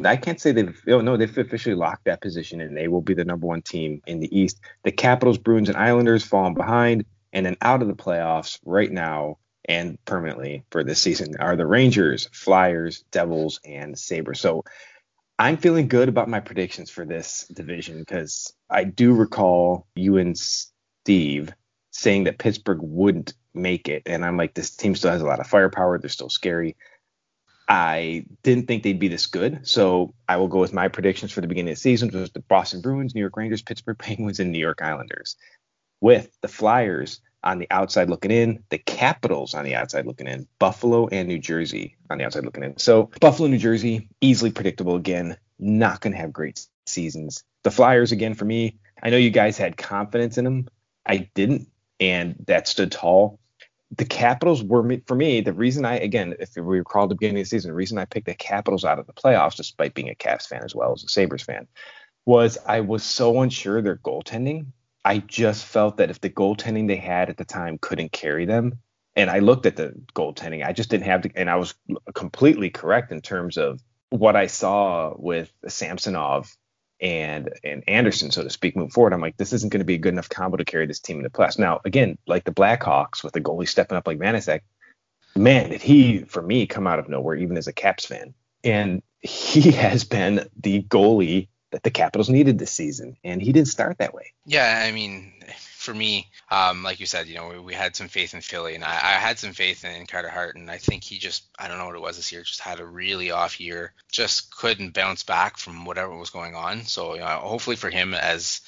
I 0.03 0.17
can't 0.17 0.39
say 0.39 0.51
they've. 0.51 0.79
Oh 0.89 1.01
no, 1.01 1.17
they've 1.17 1.37
officially 1.37 1.75
locked 1.75 2.05
that 2.05 2.21
position, 2.21 2.59
and 2.61 2.75
they 2.75 2.89
will 2.89 3.01
be 3.01 3.13
the 3.13 3.25
number 3.25 3.47
one 3.47 3.61
team 3.61 4.01
in 4.05 4.19
the 4.19 4.37
East. 4.37 4.59
The 4.83 4.91
Capitals, 4.91 5.37
Bruins, 5.37 5.69
and 5.69 5.77
Islanders 5.77 6.23
falling 6.23 6.55
behind 6.55 7.05
and 7.33 7.45
then 7.45 7.57
out 7.61 7.81
of 7.81 7.87
the 7.87 7.93
playoffs 7.93 8.59
right 8.65 8.91
now 8.91 9.37
and 9.65 10.03
permanently 10.05 10.63
for 10.71 10.83
this 10.83 10.99
season 10.99 11.35
are 11.39 11.55
the 11.55 11.65
Rangers, 11.65 12.27
Flyers, 12.31 13.03
Devils, 13.11 13.59
and 13.63 13.97
Sabres. 13.97 14.39
So 14.39 14.65
I'm 15.39 15.55
feeling 15.55 15.87
good 15.87 16.09
about 16.09 16.27
my 16.27 16.41
predictions 16.41 16.91
for 16.91 17.05
this 17.05 17.47
division 17.47 17.99
because 17.99 18.53
I 18.69 18.83
do 18.83 19.13
recall 19.13 19.87
you 19.95 20.17
and 20.17 20.37
Steve 20.37 21.53
saying 21.91 22.25
that 22.25 22.39
Pittsburgh 22.39 22.79
wouldn't 22.81 23.33
make 23.53 23.87
it. 23.87 24.03
And 24.05 24.25
I'm 24.25 24.35
like, 24.35 24.53
this 24.53 24.75
team 24.75 24.95
still 24.95 25.11
has 25.11 25.21
a 25.21 25.25
lot 25.25 25.39
of 25.39 25.47
firepower. 25.47 25.97
They're 25.97 26.09
still 26.09 26.29
scary. 26.29 26.75
I 27.69 28.25
didn't 28.43 28.67
think 28.67 28.83
they'd 28.83 28.99
be 28.99 29.07
this 29.07 29.27
good. 29.27 29.65
So 29.65 30.13
I 30.27 30.35
will 30.35 30.49
go 30.49 30.59
with 30.59 30.73
my 30.73 30.89
predictions 30.89 31.31
for 31.31 31.39
the 31.39 31.47
beginning 31.47 31.71
of 31.71 31.77
the 31.77 31.81
season, 31.81 32.09
was 32.09 32.31
the 32.31 32.41
Boston 32.41 32.81
Bruins, 32.81 33.15
New 33.15 33.21
York 33.21 33.37
Rangers, 33.37 33.61
Pittsburgh 33.61 33.97
Penguins, 33.99 34.41
and 34.41 34.51
New 34.51 34.59
York 34.59 34.81
Islanders 34.81 35.37
with 36.01 36.29
the 36.41 36.49
Flyers 36.49 37.21
on 37.43 37.59
the 37.59 37.67
outside 37.71 38.09
looking 38.09 38.31
in, 38.31 38.63
the 38.69 38.77
Capitals 38.77 39.53
on 39.53 39.63
the 39.63 39.75
outside 39.75 40.05
looking 40.05 40.27
in, 40.27 40.47
Buffalo 40.59 41.07
and 41.07 41.27
New 41.27 41.39
Jersey 41.39 41.95
on 42.09 42.17
the 42.17 42.25
outside 42.25 42.43
looking 42.43 42.63
in. 42.63 42.77
So 42.77 43.09
Buffalo, 43.19 43.47
New 43.47 43.57
Jersey, 43.57 44.09
easily 44.21 44.51
predictable 44.51 44.95
again, 44.95 45.37
not 45.57 46.01
going 46.01 46.13
to 46.13 46.19
have 46.19 46.33
great 46.33 46.65
seasons. 46.85 47.43
The 47.63 47.71
Flyers 47.71 48.11
again 48.11 48.33
for 48.33 48.45
me, 48.45 48.79
I 49.01 49.09
know 49.09 49.17
you 49.17 49.29
guys 49.29 49.57
had 49.57 49.77
confidence 49.77 50.37
in 50.37 50.45
them. 50.45 50.67
I 51.05 51.29
didn't, 51.33 51.69
and 51.99 52.35
that 52.47 52.67
stood 52.67 52.91
tall. 52.91 53.39
The 53.97 54.05
Capitals 54.05 54.63
were 54.63 54.85
for 55.07 55.15
me 55.15 55.41
the 55.41 55.53
reason 55.53 55.83
I 55.83 55.95
again, 55.95 56.35
if 56.39 56.55
we 56.55 56.61
recall 56.61 57.07
the 57.07 57.15
beginning 57.15 57.37
of 57.37 57.45
the 57.45 57.49
season, 57.49 57.71
the 57.71 57.75
reason 57.75 57.97
I 57.97 58.05
picked 58.05 58.27
the 58.27 58.35
Capitals 58.35 58.85
out 58.85 58.99
of 58.99 59.07
the 59.07 59.13
playoffs, 59.13 59.55
despite 59.55 59.95
being 59.95 60.09
a 60.09 60.15
Caps 60.15 60.45
fan 60.45 60.63
as 60.63 60.75
well 60.75 60.93
as 60.93 61.03
a 61.03 61.07
Sabres 61.07 61.41
fan, 61.41 61.67
was 62.25 62.59
I 62.67 62.81
was 62.81 63.03
so 63.03 63.41
unsure 63.41 63.81
their 63.81 63.97
goaltending 63.97 64.67
I 65.09 65.17
just 65.17 65.65
felt 65.65 65.97
that 65.97 66.11
if 66.11 66.21
the 66.21 66.29
goaltending 66.29 66.87
they 66.87 66.95
had 66.95 67.31
at 67.31 67.37
the 67.37 67.43
time 67.43 67.79
couldn't 67.79 68.11
carry 68.11 68.45
them, 68.45 68.77
and 69.15 69.27
I 69.27 69.39
looked 69.39 69.65
at 69.65 69.75
the 69.75 69.95
goaltending, 70.13 70.63
I 70.63 70.71
just 70.71 70.91
didn't 70.91 71.07
have 71.07 71.23
to, 71.23 71.31
and 71.35 71.49
I 71.49 71.55
was 71.55 71.73
completely 72.13 72.69
correct 72.69 73.11
in 73.11 73.19
terms 73.19 73.57
of 73.57 73.81
what 74.11 74.35
I 74.35 74.45
saw 74.45 75.15
with 75.17 75.51
Samsonov 75.67 76.55
and 77.01 77.49
and 77.63 77.83
Anderson, 77.87 78.29
so 78.29 78.43
to 78.43 78.51
speak, 78.51 78.75
move 78.75 78.91
forward. 78.91 79.13
I'm 79.13 79.19
like, 79.19 79.35
this 79.35 79.51
isn't 79.51 79.71
going 79.71 79.79
to 79.79 79.85
be 79.85 79.95
a 79.95 79.97
good 79.97 80.13
enough 80.13 80.29
combo 80.29 80.57
to 80.57 80.63
carry 80.63 80.85
this 80.85 80.99
team 80.99 81.17
in 81.17 81.23
the 81.23 81.31
playoffs. 81.31 81.57
Now, 81.57 81.81
again, 81.85 82.19
like 82.27 82.43
the 82.43 82.53
Blackhawks 82.53 83.23
with 83.23 83.33
the 83.33 83.41
goalie 83.41 83.67
stepping 83.67 83.97
up 83.97 84.05
like 84.05 84.19
Vanecek, 84.19 84.59
man, 85.35 85.71
did 85.71 85.81
he 85.81 86.19
for 86.19 86.43
me 86.43 86.67
come 86.67 86.85
out 86.85 86.99
of 86.99 87.09
nowhere, 87.09 87.35
even 87.35 87.57
as 87.57 87.65
a 87.65 87.73
Caps 87.73 88.05
fan. 88.05 88.35
And 88.63 89.01
he 89.21 89.71
has 89.85 90.03
been 90.03 90.47
the 90.55 90.83
goalie 90.83 91.47
that 91.71 91.83
the 91.83 91.91
Capitals 91.91 92.29
needed 92.29 92.57
this 92.57 92.71
season, 92.71 93.17
and 93.23 93.41
he 93.41 93.51
didn't 93.51 93.67
start 93.67 93.99
that 93.99 94.13
way. 94.13 94.33
Yeah, 94.45 94.83
I 94.85 94.91
mean, 94.91 95.33
for 95.55 95.93
me, 95.93 96.29
um, 96.49 96.83
like 96.83 96.99
you 96.99 97.05
said, 97.05 97.27
you 97.27 97.35
know, 97.35 97.49
we, 97.49 97.59
we, 97.59 97.73
had 97.73 97.95
some 97.95 98.07
faith 98.07 98.33
in 98.33 98.41
Philly, 98.41 98.75
and 98.75 98.83
I, 98.83 98.93
I, 98.93 99.13
had 99.13 99.39
some 99.39 99.53
faith 99.53 99.85
in 99.85 100.05
Carter 100.07 100.29
Hart, 100.29 100.55
and 100.55 100.69
I 100.69 100.77
think 100.77 101.03
he 101.03 101.17
just, 101.17 101.43
I 101.57 101.67
don't 101.67 101.77
know 101.77 101.85
what 101.85 101.95
it 101.95 102.01
was 102.01 102.17
this 102.17 102.31
year, 102.31 102.43
just 102.43 102.61
had 102.61 102.79
a 102.79 102.85
really 102.85 103.31
off 103.31 103.59
year, 103.59 103.93
just 104.11 104.55
couldn't 104.55 104.93
bounce 104.93 105.23
back 105.23 105.57
from 105.57 105.85
whatever 105.85 106.15
was 106.15 106.31
going 106.31 106.55
on. 106.55 106.85
So, 106.85 107.13
you 107.13 107.21
know, 107.21 107.27
hopefully 107.27 107.75
for 107.75 107.89
him 107.89 108.13
as 108.13 108.61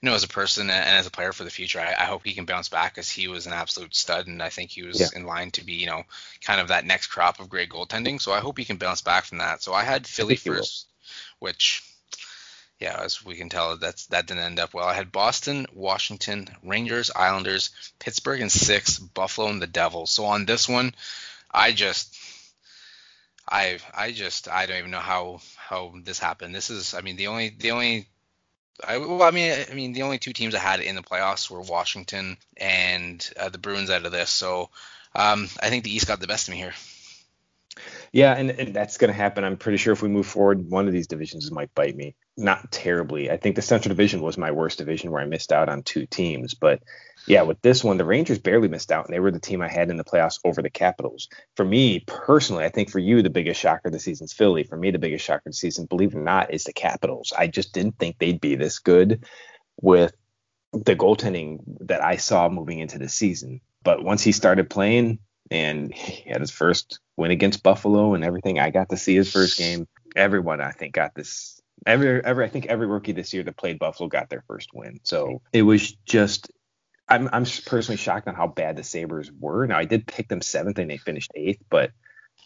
you 0.00 0.08
know, 0.08 0.14
as 0.14 0.22
a 0.22 0.28
person 0.28 0.70
and 0.70 0.84
as 0.84 1.06
a 1.06 1.10
player 1.10 1.32
for 1.32 1.42
the 1.42 1.50
future, 1.50 1.80
I, 1.80 1.94
I 1.98 2.04
hope 2.04 2.24
he 2.24 2.34
can 2.34 2.44
bounce 2.44 2.68
back 2.68 2.94
because 2.94 3.10
he 3.10 3.26
was 3.26 3.46
an 3.46 3.52
absolute 3.52 3.96
stud, 3.96 4.28
and 4.28 4.42
I 4.42 4.48
think 4.48 4.70
he 4.70 4.84
was 4.84 5.00
yeah. 5.00 5.08
in 5.14 5.26
line 5.26 5.50
to 5.52 5.64
be, 5.64 5.72
you 5.72 5.86
know, 5.86 6.04
kind 6.40 6.60
of 6.60 6.68
that 6.68 6.84
next 6.84 7.08
crop 7.08 7.40
of 7.40 7.48
great 7.48 7.68
goaltending. 7.68 8.20
So 8.20 8.32
I 8.32 8.38
hope 8.38 8.58
he 8.58 8.64
can 8.64 8.76
bounce 8.76 9.00
back 9.00 9.24
from 9.24 9.38
that. 9.38 9.60
So 9.60 9.72
I 9.72 9.82
had 9.82 10.06
Philly 10.06 10.34
I 10.34 10.36
first, 10.36 10.86
which 11.40 11.82
yeah, 12.80 13.00
as 13.02 13.24
we 13.24 13.34
can 13.34 13.48
tell, 13.48 13.76
that's 13.76 14.06
that 14.06 14.26
didn't 14.26 14.44
end 14.44 14.60
up 14.60 14.72
well. 14.72 14.86
I 14.86 14.94
had 14.94 15.10
Boston, 15.10 15.66
Washington, 15.74 16.48
Rangers, 16.62 17.10
Islanders, 17.14 17.70
Pittsburgh, 17.98 18.40
and 18.40 18.52
six, 18.52 18.98
Buffalo, 18.98 19.48
and 19.48 19.60
the 19.60 19.66
Devils. 19.66 20.10
So 20.10 20.26
on 20.26 20.46
this 20.46 20.68
one, 20.68 20.94
I 21.50 21.72
just, 21.72 22.16
I, 23.48 23.78
I 23.92 24.12
just, 24.12 24.48
I 24.48 24.66
don't 24.66 24.78
even 24.78 24.90
know 24.92 24.98
how 24.98 25.40
how 25.56 25.94
this 26.04 26.20
happened. 26.20 26.54
This 26.54 26.70
is, 26.70 26.94
I 26.94 27.00
mean, 27.00 27.16
the 27.16 27.26
only 27.26 27.48
the 27.48 27.72
only 27.72 28.06
I, 28.86 28.98
well, 28.98 29.22
I 29.22 29.32
mean, 29.32 29.52
I 29.68 29.74
mean, 29.74 29.92
the 29.92 30.02
only 30.02 30.18
two 30.18 30.32
teams 30.32 30.54
I 30.54 30.60
had 30.60 30.80
in 30.80 30.94
the 30.94 31.02
playoffs 31.02 31.50
were 31.50 31.60
Washington 31.60 32.36
and 32.56 33.28
uh, 33.36 33.48
the 33.48 33.58
Bruins 33.58 33.90
out 33.90 34.06
of 34.06 34.12
this. 34.12 34.30
So 34.30 34.70
um, 35.14 35.48
I 35.60 35.68
think 35.68 35.82
the 35.82 35.94
East 35.94 36.06
got 36.06 36.20
the 36.20 36.28
best 36.28 36.46
of 36.46 36.52
me 36.52 36.58
here. 36.58 36.74
Yeah, 38.12 38.34
and, 38.34 38.50
and 38.50 38.74
that's 38.74 38.96
going 38.96 39.08
to 39.08 39.16
happen. 39.16 39.44
I'm 39.44 39.56
pretty 39.56 39.78
sure 39.78 39.92
if 39.92 40.02
we 40.02 40.08
move 40.08 40.26
forward, 40.26 40.70
one 40.70 40.86
of 40.86 40.92
these 40.92 41.06
divisions 41.06 41.50
might 41.50 41.74
bite 41.74 41.96
me. 41.96 42.14
Not 42.36 42.70
terribly. 42.70 43.30
I 43.30 43.36
think 43.36 43.56
the 43.56 43.62
Central 43.62 43.90
Division 43.90 44.22
was 44.22 44.38
my 44.38 44.50
worst 44.50 44.78
division 44.78 45.10
where 45.10 45.20
I 45.20 45.26
missed 45.26 45.52
out 45.52 45.68
on 45.68 45.82
two 45.82 46.06
teams. 46.06 46.54
But 46.54 46.82
yeah, 47.26 47.42
with 47.42 47.60
this 47.60 47.84
one, 47.84 47.98
the 47.98 48.04
Rangers 48.04 48.38
barely 48.38 48.68
missed 48.68 48.92
out, 48.92 49.06
and 49.06 49.14
they 49.14 49.20
were 49.20 49.30
the 49.30 49.40
team 49.40 49.60
I 49.60 49.68
had 49.68 49.90
in 49.90 49.96
the 49.96 50.04
playoffs 50.04 50.38
over 50.44 50.62
the 50.62 50.70
Capitals. 50.70 51.28
For 51.56 51.64
me 51.64 52.00
personally, 52.06 52.64
I 52.64 52.70
think 52.70 52.90
for 52.90 53.00
you, 53.00 53.22
the 53.22 53.30
biggest 53.30 53.60
shocker 53.60 53.88
of 53.88 53.92
the 53.92 54.00
season's 54.00 54.32
Philly. 54.32 54.62
For 54.62 54.76
me, 54.76 54.90
the 54.90 54.98
biggest 54.98 55.24
shocker 55.24 55.42
of 55.46 55.52
the 55.52 55.58
season, 55.58 55.86
believe 55.86 56.14
it 56.14 56.18
or 56.18 56.22
not, 56.22 56.54
is 56.54 56.64
the 56.64 56.72
Capitals. 56.72 57.32
I 57.36 57.48
just 57.48 57.74
didn't 57.74 57.98
think 57.98 58.18
they'd 58.18 58.40
be 58.40 58.54
this 58.54 58.78
good 58.78 59.24
with 59.80 60.14
the 60.72 60.96
goaltending 60.96 61.58
that 61.86 62.02
I 62.02 62.16
saw 62.16 62.48
moving 62.48 62.78
into 62.78 62.98
the 62.98 63.08
season. 63.08 63.60
But 63.82 64.02
once 64.04 64.22
he 64.22 64.32
started 64.32 64.70
playing, 64.70 65.18
and 65.50 65.92
he 65.92 66.28
had 66.28 66.40
his 66.40 66.50
first 66.50 67.00
win 67.18 67.30
against 67.32 67.62
Buffalo 67.62 68.14
and 68.14 68.24
everything. 68.24 68.58
I 68.58 68.70
got 68.70 68.88
to 68.90 68.96
see 68.96 69.16
his 69.16 69.30
first 69.30 69.58
game. 69.58 69.86
Everyone 70.16 70.60
I 70.60 70.70
think 70.70 70.94
got 70.94 71.14
this. 71.14 71.60
Every 71.86 72.24
every 72.24 72.44
I 72.44 72.48
think 72.48 72.66
every 72.66 72.86
rookie 72.86 73.12
this 73.12 73.34
year 73.34 73.42
that 73.42 73.56
played 73.56 73.78
Buffalo 73.78 74.08
got 74.08 74.30
their 74.30 74.42
first 74.46 74.70
win. 74.72 75.00
So 75.02 75.42
it 75.52 75.62
was 75.62 75.92
just. 76.06 76.50
I'm 77.10 77.28
I'm 77.32 77.44
personally 77.66 77.96
shocked 77.96 78.28
on 78.28 78.34
how 78.34 78.46
bad 78.46 78.76
the 78.76 78.84
Sabres 78.84 79.32
were. 79.32 79.66
Now 79.66 79.78
I 79.78 79.84
did 79.84 80.06
pick 80.06 80.28
them 80.28 80.42
seventh 80.42 80.78
and 80.78 80.90
they 80.90 80.98
finished 80.98 81.32
eighth, 81.34 81.62
but 81.70 81.90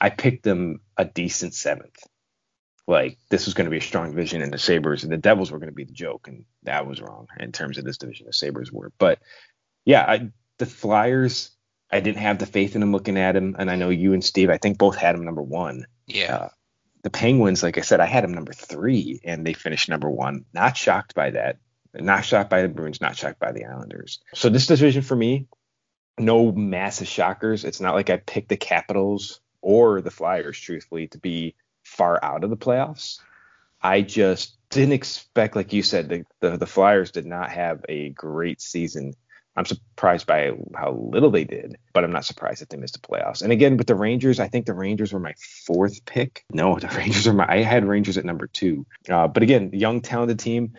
I 0.00 0.10
picked 0.10 0.44
them 0.44 0.80
a 0.96 1.04
decent 1.04 1.54
seventh. 1.54 1.96
Like 2.86 3.18
this 3.28 3.46
was 3.46 3.54
going 3.54 3.66
to 3.66 3.70
be 3.70 3.78
a 3.78 3.80
strong 3.80 4.10
division, 4.10 4.42
and 4.42 4.52
the 4.52 4.58
Sabres 4.58 5.02
and 5.02 5.12
the 5.12 5.16
Devils 5.16 5.50
were 5.50 5.58
going 5.58 5.70
to 5.70 5.74
be 5.74 5.84
the 5.84 5.92
joke, 5.92 6.28
and 6.28 6.44
that 6.64 6.86
was 6.86 7.00
wrong 7.00 7.28
in 7.38 7.52
terms 7.52 7.78
of 7.78 7.84
this 7.84 7.98
division. 7.98 8.26
The 8.26 8.32
Sabres 8.32 8.72
were, 8.72 8.92
but 8.98 9.18
yeah, 9.84 10.04
I, 10.06 10.30
the 10.58 10.66
Flyers 10.66 11.50
I 11.92 12.00
didn't 12.00 12.22
have 12.22 12.38
the 12.38 12.46
faith 12.46 12.74
in 12.74 12.82
him 12.82 12.92
looking 12.92 13.18
at 13.18 13.36
him, 13.36 13.54
and 13.58 13.70
I 13.70 13.76
know 13.76 13.90
you 13.90 14.14
and 14.14 14.24
Steve, 14.24 14.48
I 14.48 14.56
think 14.56 14.78
both 14.78 14.96
had 14.96 15.14
him 15.14 15.24
number 15.24 15.42
one. 15.42 15.86
Yeah. 16.06 16.36
Uh, 16.36 16.48
the 17.02 17.10
Penguins, 17.10 17.62
like 17.62 17.78
I 17.78 17.82
said, 17.82 18.00
I 18.00 18.06
had 18.06 18.24
him 18.24 18.32
number 18.32 18.52
three, 18.52 19.20
and 19.24 19.46
they 19.46 19.52
finished 19.52 19.88
number 19.88 20.08
one. 20.08 20.44
Not 20.54 20.76
shocked 20.76 21.14
by 21.14 21.30
that. 21.30 21.58
Not 21.94 22.24
shocked 22.24 22.48
by 22.48 22.62
the 22.62 22.68
Bruins. 22.68 23.00
Not 23.00 23.16
shocked 23.16 23.40
by 23.40 23.52
the 23.52 23.66
Islanders. 23.66 24.20
So 24.34 24.48
this 24.48 24.66
division 24.68 25.02
for 25.02 25.16
me, 25.16 25.48
no 26.18 26.52
massive 26.52 27.08
shockers. 27.08 27.64
It's 27.64 27.80
not 27.80 27.94
like 27.94 28.08
I 28.08 28.16
picked 28.16 28.48
the 28.48 28.56
Capitals 28.56 29.40
or 29.60 30.00
the 30.00 30.10
Flyers, 30.10 30.58
truthfully, 30.58 31.08
to 31.08 31.18
be 31.18 31.54
far 31.82 32.18
out 32.24 32.44
of 32.44 32.50
the 32.50 32.56
playoffs. 32.56 33.18
I 33.82 34.02
just 34.02 34.56
didn't 34.70 34.92
expect, 34.92 35.56
like 35.56 35.72
you 35.72 35.82
said, 35.82 36.08
the, 36.08 36.24
the, 36.40 36.56
the 36.56 36.66
Flyers 36.66 37.10
did 37.10 37.26
not 37.26 37.50
have 37.50 37.84
a 37.88 38.10
great 38.10 38.60
season 38.60 39.14
I'm 39.54 39.66
surprised 39.66 40.26
by 40.26 40.52
how 40.74 40.92
little 40.92 41.30
they 41.30 41.44
did, 41.44 41.76
but 41.92 42.04
I'm 42.04 42.12
not 42.12 42.24
surprised 42.24 42.62
that 42.62 42.70
they 42.70 42.78
missed 42.78 42.94
the 42.94 43.06
playoffs. 43.06 43.42
And 43.42 43.52
again, 43.52 43.76
with 43.76 43.86
the 43.86 43.94
Rangers, 43.94 44.40
I 44.40 44.48
think 44.48 44.64
the 44.64 44.74
Rangers 44.74 45.12
were 45.12 45.20
my 45.20 45.34
fourth 45.66 46.04
pick. 46.06 46.44
No, 46.50 46.78
the 46.80 46.88
Rangers 46.88 47.26
are 47.26 47.34
my. 47.34 47.46
I 47.48 47.62
had 47.62 47.84
Rangers 47.84 48.16
at 48.16 48.24
number 48.24 48.46
two. 48.46 48.86
Uh, 49.08 49.28
but 49.28 49.42
again, 49.42 49.70
young, 49.72 50.00
talented 50.00 50.38
team. 50.38 50.74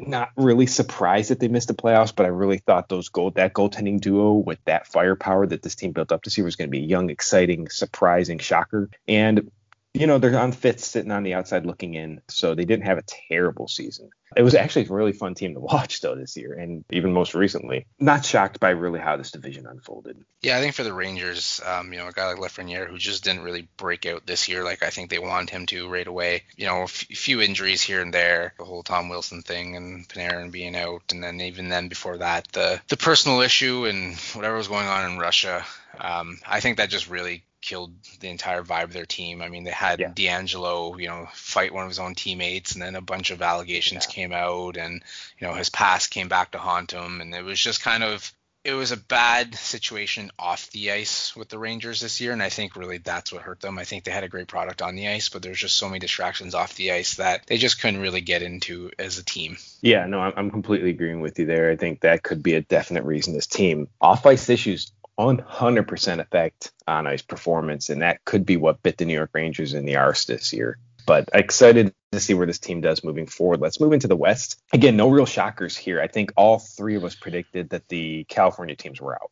Not 0.00 0.30
really 0.36 0.66
surprised 0.66 1.30
that 1.30 1.40
they 1.40 1.48
missed 1.48 1.66
the 1.66 1.74
playoffs, 1.74 2.14
but 2.14 2.24
I 2.24 2.28
really 2.28 2.58
thought 2.58 2.88
those 2.88 3.08
goal 3.08 3.32
that 3.32 3.52
goaltending 3.52 4.00
duo 4.00 4.34
with 4.34 4.58
that 4.64 4.86
firepower 4.86 5.48
that 5.48 5.62
this 5.62 5.74
team 5.74 5.90
built 5.90 6.12
up 6.12 6.22
this 6.22 6.38
year 6.38 6.44
was 6.44 6.54
going 6.54 6.68
to 6.68 6.70
be 6.70 6.78
young, 6.78 7.10
exciting, 7.10 7.68
surprising, 7.68 8.38
shocker. 8.38 8.90
And 9.08 9.50
you 9.98 10.06
know, 10.06 10.18
they're 10.18 10.38
on 10.38 10.52
fifth, 10.52 10.80
sitting 10.80 11.10
on 11.10 11.24
the 11.24 11.34
outside 11.34 11.66
looking 11.66 11.94
in, 11.94 12.20
so 12.28 12.54
they 12.54 12.64
didn't 12.64 12.86
have 12.86 12.98
a 12.98 13.04
terrible 13.28 13.66
season. 13.66 14.10
It 14.36 14.42
was 14.42 14.54
actually 14.54 14.86
a 14.86 14.92
really 14.92 15.12
fun 15.12 15.34
team 15.34 15.54
to 15.54 15.60
watch 15.74 16.00
though 16.00 16.14
this 16.14 16.36
year, 16.36 16.54
and 16.54 16.84
even 16.90 17.12
most 17.12 17.34
recently. 17.34 17.86
Not 17.98 18.24
shocked 18.24 18.60
by 18.60 18.70
really 18.70 19.00
how 19.00 19.16
this 19.16 19.32
division 19.32 19.66
unfolded. 19.66 20.24
Yeah, 20.42 20.56
I 20.56 20.60
think 20.60 20.74
for 20.74 20.84
the 20.84 20.92
Rangers, 20.92 21.60
um, 21.66 21.92
you 21.92 21.98
know, 21.98 22.06
a 22.06 22.12
guy 22.12 22.32
like 22.32 22.38
Lafreniere 22.38 22.88
who 22.88 22.98
just 22.98 23.24
didn't 23.24 23.42
really 23.42 23.68
break 23.76 24.06
out 24.06 24.26
this 24.26 24.48
year 24.48 24.62
like 24.62 24.82
I 24.82 24.90
think 24.90 25.10
they 25.10 25.18
wanted 25.18 25.50
him 25.50 25.66
to 25.66 25.88
right 25.88 26.06
away. 26.06 26.44
You 26.56 26.66
know, 26.66 26.80
a 26.80 26.84
f- 26.84 26.90
few 26.90 27.40
injuries 27.40 27.82
here 27.82 28.00
and 28.00 28.14
there, 28.14 28.54
the 28.58 28.64
whole 28.64 28.82
Tom 28.82 29.08
Wilson 29.08 29.42
thing 29.42 29.74
and 29.76 30.08
Panarin 30.08 30.52
being 30.52 30.76
out, 30.76 31.02
and 31.10 31.24
then 31.24 31.40
even 31.40 31.68
then 31.68 31.88
before 31.88 32.18
that, 32.18 32.46
the 32.52 32.80
the 32.88 32.96
personal 32.96 33.40
issue 33.40 33.86
and 33.86 34.16
whatever 34.34 34.56
was 34.56 34.68
going 34.68 34.86
on 34.86 35.10
in 35.10 35.18
Russia. 35.18 35.64
Um, 35.98 36.38
I 36.46 36.60
think 36.60 36.76
that 36.76 36.90
just 36.90 37.10
really 37.10 37.42
killed 37.60 37.92
the 38.20 38.28
entire 38.28 38.62
vibe 38.62 38.84
of 38.84 38.92
their 38.92 39.06
team. 39.06 39.42
I 39.42 39.48
mean, 39.48 39.64
they 39.64 39.70
had 39.70 40.00
yeah. 40.00 40.12
DeAngelo, 40.12 41.00
you 41.00 41.08
know, 41.08 41.28
fight 41.32 41.72
one 41.72 41.84
of 41.84 41.90
his 41.90 41.98
own 41.98 42.14
teammates, 42.14 42.72
and 42.72 42.82
then 42.82 42.94
a 42.94 43.00
bunch 43.00 43.30
of 43.30 43.42
allegations 43.42 44.06
yeah. 44.06 44.14
came 44.14 44.32
out, 44.32 44.76
and 44.76 45.02
you 45.38 45.46
know, 45.46 45.54
his 45.54 45.70
past 45.70 46.10
came 46.10 46.28
back 46.28 46.52
to 46.52 46.58
haunt 46.58 46.92
him, 46.92 47.20
and 47.20 47.34
it 47.34 47.44
was 47.44 47.60
just 47.60 47.82
kind 47.82 48.02
of 48.02 48.32
it 48.64 48.74
was 48.74 48.92
a 48.92 48.96
bad 48.96 49.54
situation 49.54 50.30
off 50.38 50.70
the 50.72 50.90
ice 50.90 51.34
with 51.34 51.48
the 51.48 51.58
Rangers 51.58 52.00
this 52.00 52.20
year, 52.20 52.32
and 52.32 52.42
I 52.42 52.48
think 52.48 52.76
really 52.76 52.98
that's 52.98 53.32
what 53.32 53.42
hurt 53.42 53.60
them. 53.60 53.78
I 53.78 53.84
think 53.84 54.04
they 54.04 54.10
had 54.10 54.24
a 54.24 54.28
great 54.28 54.48
product 54.48 54.82
on 54.82 54.94
the 54.94 55.08
ice, 55.08 55.28
but 55.28 55.42
there's 55.42 55.60
just 55.60 55.76
so 55.76 55.88
many 55.88 56.00
distractions 56.00 56.54
off 56.54 56.74
the 56.74 56.92
ice 56.92 57.14
that 57.14 57.46
they 57.46 57.56
just 57.56 57.80
couldn't 57.80 58.00
really 58.00 58.20
get 58.20 58.42
into 58.42 58.90
as 58.98 59.16
a 59.18 59.24
team. 59.24 59.56
Yeah, 59.80 60.06
no, 60.06 60.20
I'm 60.20 60.50
completely 60.50 60.90
agreeing 60.90 61.20
with 61.20 61.38
you 61.38 61.46
there. 61.46 61.70
I 61.70 61.76
think 61.76 62.00
that 62.00 62.22
could 62.22 62.42
be 62.42 62.54
a 62.54 62.60
definite 62.60 63.04
reason 63.04 63.32
this 63.32 63.46
team 63.46 63.88
off 64.00 64.26
ice 64.26 64.50
issues 64.50 64.92
100% 65.18 66.20
effect 66.20 66.72
on 66.86 67.06
his 67.06 67.22
performance, 67.22 67.90
and 67.90 68.02
that 68.02 68.24
could 68.24 68.46
be 68.46 68.56
what 68.56 68.82
bit 68.82 68.98
the 68.98 69.04
New 69.04 69.14
York 69.14 69.30
Rangers 69.32 69.74
in 69.74 69.84
the 69.84 69.96
arse 69.96 70.24
this 70.26 70.52
year. 70.52 70.78
But 71.06 71.28
excited 71.32 71.94
to 72.12 72.20
see 72.20 72.34
where 72.34 72.46
this 72.46 72.58
team 72.58 72.80
does 72.80 73.02
moving 73.02 73.26
forward. 73.26 73.60
Let's 73.60 73.80
move 73.80 73.92
into 73.92 74.08
the 74.08 74.16
West. 74.16 74.60
Again, 74.72 74.96
no 74.96 75.08
real 75.08 75.26
shockers 75.26 75.76
here. 75.76 76.00
I 76.00 76.06
think 76.06 76.32
all 76.36 76.58
three 76.58 76.96
of 76.96 77.04
us 77.04 77.14
predicted 77.14 77.70
that 77.70 77.88
the 77.88 78.24
California 78.24 78.76
teams 78.76 79.00
were 79.00 79.14
out. 79.14 79.30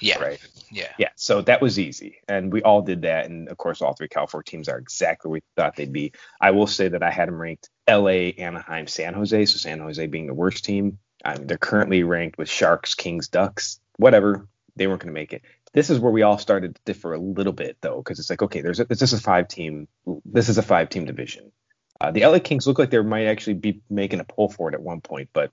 Yeah. 0.00 0.18
Right. 0.18 0.40
Yeah. 0.70 0.88
Yeah. 0.98 1.10
So 1.16 1.42
that 1.42 1.60
was 1.60 1.78
easy. 1.78 2.18
And 2.28 2.52
we 2.52 2.62
all 2.62 2.82
did 2.82 3.02
that. 3.02 3.26
And 3.26 3.48
of 3.48 3.58
course, 3.58 3.82
all 3.82 3.94
three 3.94 4.08
California 4.08 4.44
teams 4.44 4.68
are 4.68 4.78
exactly 4.78 5.28
where 5.28 5.34
we 5.36 5.42
thought 5.56 5.76
they'd 5.76 5.92
be. 5.92 6.12
I 6.40 6.50
will 6.52 6.66
say 6.66 6.88
that 6.88 7.02
I 7.02 7.10
had 7.10 7.28
them 7.28 7.40
ranked 7.40 7.68
LA, 7.88 8.32
Anaheim, 8.38 8.86
San 8.86 9.14
Jose. 9.14 9.46
So 9.46 9.58
San 9.58 9.80
Jose 9.80 10.06
being 10.06 10.26
the 10.26 10.34
worst 10.34 10.64
team. 10.64 10.98
I 11.24 11.36
mean, 11.36 11.46
they're 11.46 11.58
currently 11.58 12.04
ranked 12.04 12.38
with 12.38 12.48
Sharks, 12.48 12.94
Kings, 12.94 13.28
Ducks, 13.28 13.80
whatever 13.96 14.46
they 14.78 14.86
weren't 14.86 15.00
going 15.00 15.12
to 15.12 15.20
make 15.20 15.32
it. 15.32 15.42
This 15.72 15.90
is 15.90 15.98
where 15.98 16.12
we 16.12 16.22
all 16.22 16.38
started 16.38 16.74
to 16.74 16.80
differ 16.84 17.12
a 17.12 17.18
little 17.18 17.52
bit 17.52 17.76
though, 17.80 17.98
because 17.98 18.18
it's 18.18 18.30
like 18.30 18.42
okay, 18.42 18.60
there's 18.60 18.80
a, 18.80 18.84
this 18.84 19.02
is 19.02 19.12
a 19.12 19.20
five 19.20 19.48
team 19.48 19.88
this 20.24 20.48
is 20.48 20.58
a 20.58 20.62
five 20.62 20.88
team 20.88 21.04
division. 21.04 21.52
Uh, 22.00 22.10
the 22.10 22.24
LA 22.24 22.38
Kings 22.38 22.66
look 22.66 22.78
like 22.78 22.90
they 22.90 23.02
might 23.02 23.26
actually 23.26 23.54
be 23.54 23.82
making 23.90 24.20
a 24.20 24.24
pull 24.24 24.48
for 24.48 24.68
it 24.68 24.74
at 24.74 24.82
one 24.82 25.00
point, 25.00 25.30
but 25.32 25.50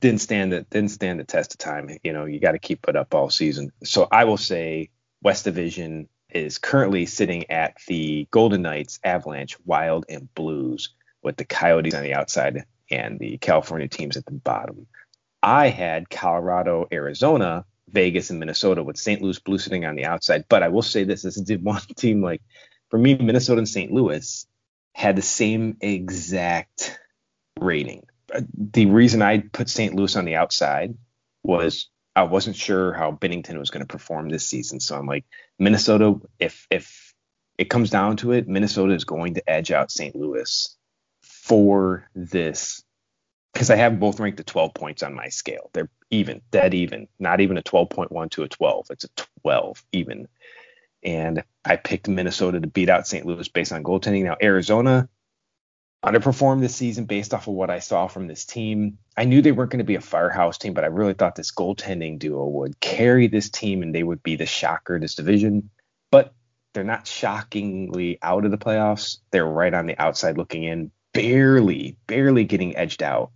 didn't 0.00 0.20
stand 0.20 0.52
the 0.52 0.62
didn't 0.62 0.90
stand 0.90 1.18
the 1.18 1.24
test 1.24 1.52
of 1.52 1.58
time. 1.58 1.90
You 2.02 2.12
know, 2.12 2.24
you 2.24 2.40
got 2.40 2.52
to 2.52 2.58
keep 2.58 2.88
it 2.88 2.96
up 2.96 3.14
all 3.14 3.30
season. 3.30 3.72
So 3.84 4.06
I 4.10 4.24
will 4.24 4.36
say 4.36 4.90
West 5.22 5.44
Division 5.44 6.08
is 6.30 6.58
currently 6.58 7.06
sitting 7.06 7.50
at 7.50 7.76
the 7.86 8.28
Golden 8.30 8.62
Knights, 8.62 9.00
Avalanche, 9.02 9.56
Wild, 9.64 10.04
and 10.08 10.32
Blues, 10.34 10.94
with 11.22 11.36
the 11.36 11.44
Coyotes 11.44 11.94
on 11.94 12.02
the 12.02 12.14
outside 12.14 12.64
and 12.90 13.18
the 13.18 13.38
California 13.38 13.88
teams 13.88 14.16
at 14.16 14.24
the 14.26 14.32
bottom. 14.32 14.86
I 15.42 15.68
had 15.68 16.10
Colorado, 16.10 16.86
Arizona 16.92 17.64
Vegas 17.90 18.30
and 18.30 18.38
Minnesota 18.38 18.82
with 18.82 18.96
St. 18.96 19.22
Louis 19.22 19.38
Blue 19.38 19.58
sitting 19.58 19.84
on 19.84 19.96
the 19.96 20.04
outside. 20.04 20.44
But 20.48 20.62
I 20.62 20.68
will 20.68 20.82
say 20.82 21.04
this: 21.04 21.22
this 21.22 21.36
is 21.36 21.58
one 21.62 21.82
team 21.96 22.22
like 22.22 22.42
for 22.90 22.98
me, 22.98 23.16
Minnesota 23.16 23.58
and 23.58 23.68
St. 23.68 23.92
Louis 23.92 24.46
had 24.94 25.16
the 25.16 25.22
same 25.22 25.76
exact 25.80 26.98
rating. 27.60 28.06
Uh, 28.34 28.42
the 28.54 28.86
reason 28.86 29.22
I 29.22 29.38
put 29.38 29.68
St. 29.68 29.94
Louis 29.94 30.16
on 30.16 30.24
the 30.24 30.36
outside 30.36 30.96
was 31.42 31.88
I 32.16 32.22
wasn't 32.22 32.56
sure 32.56 32.92
how 32.92 33.12
Binnington 33.12 33.58
was 33.58 33.70
going 33.70 33.86
to 33.86 33.92
perform 33.92 34.28
this 34.28 34.46
season. 34.46 34.80
So 34.80 34.96
I'm 34.96 35.06
like, 35.06 35.24
Minnesota, 35.58 36.20
if 36.38 36.66
if 36.70 37.14
it 37.58 37.70
comes 37.70 37.90
down 37.90 38.16
to 38.18 38.32
it, 38.32 38.48
Minnesota 38.48 38.94
is 38.94 39.04
going 39.04 39.34
to 39.34 39.50
edge 39.50 39.70
out 39.70 39.90
St. 39.90 40.14
Louis 40.16 40.76
for 41.20 42.08
this 42.14 42.82
because 43.52 43.70
I 43.70 43.76
have 43.76 44.00
both 44.00 44.20
ranked 44.20 44.40
at 44.40 44.46
12 44.46 44.74
points 44.74 45.02
on 45.02 45.14
my 45.14 45.28
scale. 45.28 45.70
They're 45.72 45.90
even, 46.10 46.40
dead 46.50 46.74
even, 46.74 47.08
not 47.18 47.40
even 47.40 47.58
a 47.58 47.62
12.1 47.62 48.30
to 48.30 48.42
a 48.42 48.48
12. 48.48 48.86
It's 48.90 49.04
a 49.04 49.08
12 49.42 49.84
even. 49.92 50.28
And 51.02 51.44
I 51.64 51.76
picked 51.76 52.08
Minnesota 52.08 52.60
to 52.60 52.66
beat 52.66 52.88
out 52.88 53.06
St. 53.06 53.24
Louis 53.26 53.48
based 53.48 53.72
on 53.72 53.84
goaltending. 53.84 54.24
Now, 54.24 54.36
Arizona 54.42 55.08
underperformed 56.04 56.60
this 56.60 56.76
season 56.76 57.06
based 57.06 57.34
off 57.34 57.48
of 57.48 57.54
what 57.54 57.70
I 57.70 57.80
saw 57.80 58.06
from 58.06 58.26
this 58.26 58.44
team. 58.44 58.98
I 59.16 59.24
knew 59.24 59.42
they 59.42 59.52
weren't 59.52 59.70
going 59.70 59.78
to 59.78 59.84
be 59.84 59.96
a 59.96 60.00
firehouse 60.00 60.58
team, 60.58 60.74
but 60.74 60.84
I 60.84 60.88
really 60.88 61.14
thought 61.14 61.34
this 61.34 61.52
goaltending 61.52 62.18
duo 62.18 62.46
would 62.46 62.78
carry 62.80 63.26
this 63.26 63.50
team 63.50 63.82
and 63.82 63.94
they 63.94 64.02
would 64.02 64.22
be 64.22 64.36
the 64.36 64.46
shocker 64.46 64.96
of 64.96 65.00
this 65.00 65.16
division. 65.16 65.70
But 66.10 66.32
they're 66.72 66.84
not 66.84 67.06
shockingly 67.06 68.18
out 68.22 68.44
of 68.44 68.50
the 68.50 68.58
playoffs. 68.58 69.18
They're 69.30 69.44
right 69.44 69.74
on 69.74 69.86
the 69.86 69.98
outside 70.00 70.38
looking 70.38 70.64
in, 70.64 70.92
barely, 71.12 71.96
barely 72.06 72.44
getting 72.44 72.76
edged 72.76 73.02
out 73.02 73.32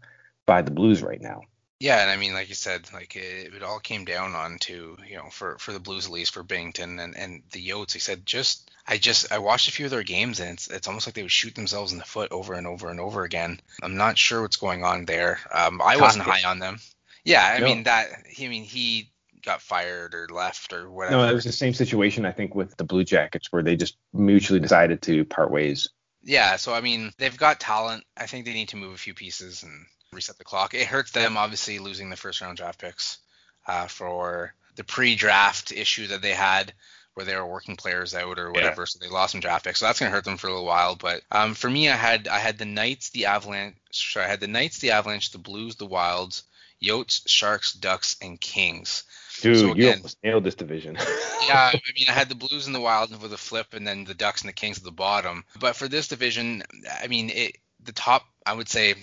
by 0.46 0.62
the 0.62 0.70
Blues 0.70 1.02
right 1.02 1.20
now. 1.20 1.42
Yeah, 1.82 2.00
and 2.00 2.12
I 2.12 2.16
mean, 2.16 2.32
like 2.32 2.48
you 2.48 2.54
said, 2.54 2.88
like 2.92 3.16
it, 3.16 3.52
it 3.54 3.62
all 3.64 3.80
came 3.80 4.04
down 4.04 4.36
on 4.36 4.58
to 4.60 4.96
you 5.04 5.16
know 5.16 5.30
for 5.32 5.58
for 5.58 5.72
the 5.72 5.80
Blues 5.80 6.06
at 6.06 6.12
least 6.12 6.32
for 6.32 6.44
Binnington 6.44 7.02
and 7.02 7.16
and 7.16 7.42
the 7.50 7.68
Yotes. 7.68 7.92
He 7.92 7.98
said 7.98 8.24
just 8.24 8.70
I 8.86 8.98
just 8.98 9.32
I 9.32 9.38
watched 9.38 9.66
a 9.66 9.72
few 9.72 9.86
of 9.86 9.90
their 9.90 10.04
games 10.04 10.38
and 10.38 10.50
it's 10.50 10.68
it's 10.68 10.86
almost 10.86 11.08
like 11.08 11.16
they 11.16 11.22
would 11.22 11.32
shoot 11.32 11.56
themselves 11.56 11.90
in 11.90 11.98
the 11.98 12.04
foot 12.04 12.30
over 12.30 12.54
and 12.54 12.68
over 12.68 12.88
and 12.88 13.00
over 13.00 13.24
again. 13.24 13.58
I'm 13.82 13.96
not 13.96 14.16
sure 14.16 14.42
what's 14.42 14.58
going 14.58 14.84
on 14.84 15.06
there. 15.06 15.40
Um, 15.52 15.82
I 15.82 15.96
wasn't 15.96 16.24
high 16.24 16.48
on 16.48 16.60
them. 16.60 16.78
Yeah, 17.24 17.44
I 17.44 17.58
no. 17.58 17.64
mean 17.64 17.82
that. 17.82 18.10
I 18.40 18.46
mean 18.46 18.62
he 18.62 19.10
got 19.44 19.60
fired 19.60 20.14
or 20.14 20.28
left 20.32 20.72
or 20.72 20.88
whatever. 20.88 21.16
No, 21.16 21.28
it 21.28 21.34
was 21.34 21.42
the 21.42 21.50
same 21.50 21.74
situation 21.74 22.24
I 22.24 22.30
think 22.30 22.54
with 22.54 22.76
the 22.76 22.84
Blue 22.84 23.02
Jackets 23.02 23.50
where 23.50 23.64
they 23.64 23.74
just 23.74 23.96
mutually 24.12 24.60
decided 24.60 25.02
to 25.02 25.24
part 25.24 25.50
ways. 25.50 25.88
Yeah, 26.22 26.54
so 26.54 26.74
I 26.74 26.80
mean, 26.80 27.10
they've 27.18 27.36
got 27.36 27.58
talent. 27.58 28.04
I 28.16 28.26
think 28.26 28.44
they 28.44 28.54
need 28.54 28.68
to 28.68 28.76
move 28.76 28.94
a 28.94 28.98
few 28.98 29.14
pieces 29.14 29.64
and 29.64 29.84
reset 30.12 30.38
the 30.38 30.44
clock. 30.44 30.74
It 30.74 30.86
hurts 30.86 31.12
them 31.12 31.36
obviously 31.36 31.78
losing 31.78 32.10
the 32.10 32.16
first 32.16 32.40
round 32.40 32.56
draft 32.56 32.80
picks 32.80 33.18
uh, 33.66 33.86
for 33.86 34.54
the 34.76 34.84
pre-draft 34.84 35.72
issue 35.72 36.08
that 36.08 36.22
they 36.22 36.32
had 36.32 36.72
where 37.14 37.26
they 37.26 37.36
were 37.36 37.46
working 37.46 37.76
players 37.76 38.14
out 38.14 38.38
or 38.38 38.50
whatever, 38.52 38.82
yeah. 38.82 38.86
so 38.86 38.98
they 38.98 39.08
lost 39.08 39.32
some 39.32 39.40
draft 39.40 39.64
picks. 39.64 39.80
So 39.80 39.86
that's 39.86 39.98
gonna 39.98 40.10
hurt 40.10 40.24
them 40.24 40.38
for 40.38 40.46
a 40.46 40.50
little 40.50 40.64
while. 40.64 40.96
But 40.96 41.22
um, 41.30 41.54
for 41.54 41.68
me, 41.68 41.88
I 41.88 41.96
had 41.96 42.26
I 42.26 42.38
had 42.38 42.58
the 42.58 42.64
Knights, 42.64 43.10
the 43.10 43.26
Avalanche. 43.26 43.76
Sorry, 43.90 44.24
I 44.24 44.28
had 44.28 44.40
the 44.40 44.48
Knights, 44.48 44.78
the 44.78 44.92
Avalanche, 44.92 45.30
the 45.30 45.38
Blues, 45.38 45.76
the 45.76 45.86
Wilds, 45.86 46.44
Yotes, 46.82 47.22
Sharks, 47.26 47.74
Ducks, 47.74 48.16
and 48.22 48.40
Kings. 48.40 49.04
Dude, 49.40 49.58
so 49.58 49.72
again, 49.72 49.76
you 49.76 49.92
almost 49.92 50.18
nailed 50.22 50.44
this 50.44 50.54
division. 50.54 50.94
yeah, 51.46 51.70
I 51.72 51.80
mean, 51.94 52.06
I 52.08 52.12
had 52.12 52.28
the 52.28 52.34
Blues 52.34 52.66
and 52.66 52.74
the 52.74 52.80
Wild 52.80 53.10
with 53.20 53.32
a 53.32 53.38
flip, 53.38 53.74
and 53.74 53.86
then 53.86 54.04
the 54.04 54.14
Ducks 54.14 54.40
and 54.42 54.48
the 54.48 54.54
Kings 54.54 54.78
at 54.78 54.84
the 54.84 54.90
bottom. 54.90 55.44
But 55.60 55.76
for 55.76 55.88
this 55.88 56.08
division, 56.08 56.62
I 57.02 57.08
mean, 57.08 57.28
it 57.30 57.58
the 57.84 57.92
top, 57.92 58.24
I 58.44 58.52
would 58.52 58.68
say, 58.68 58.94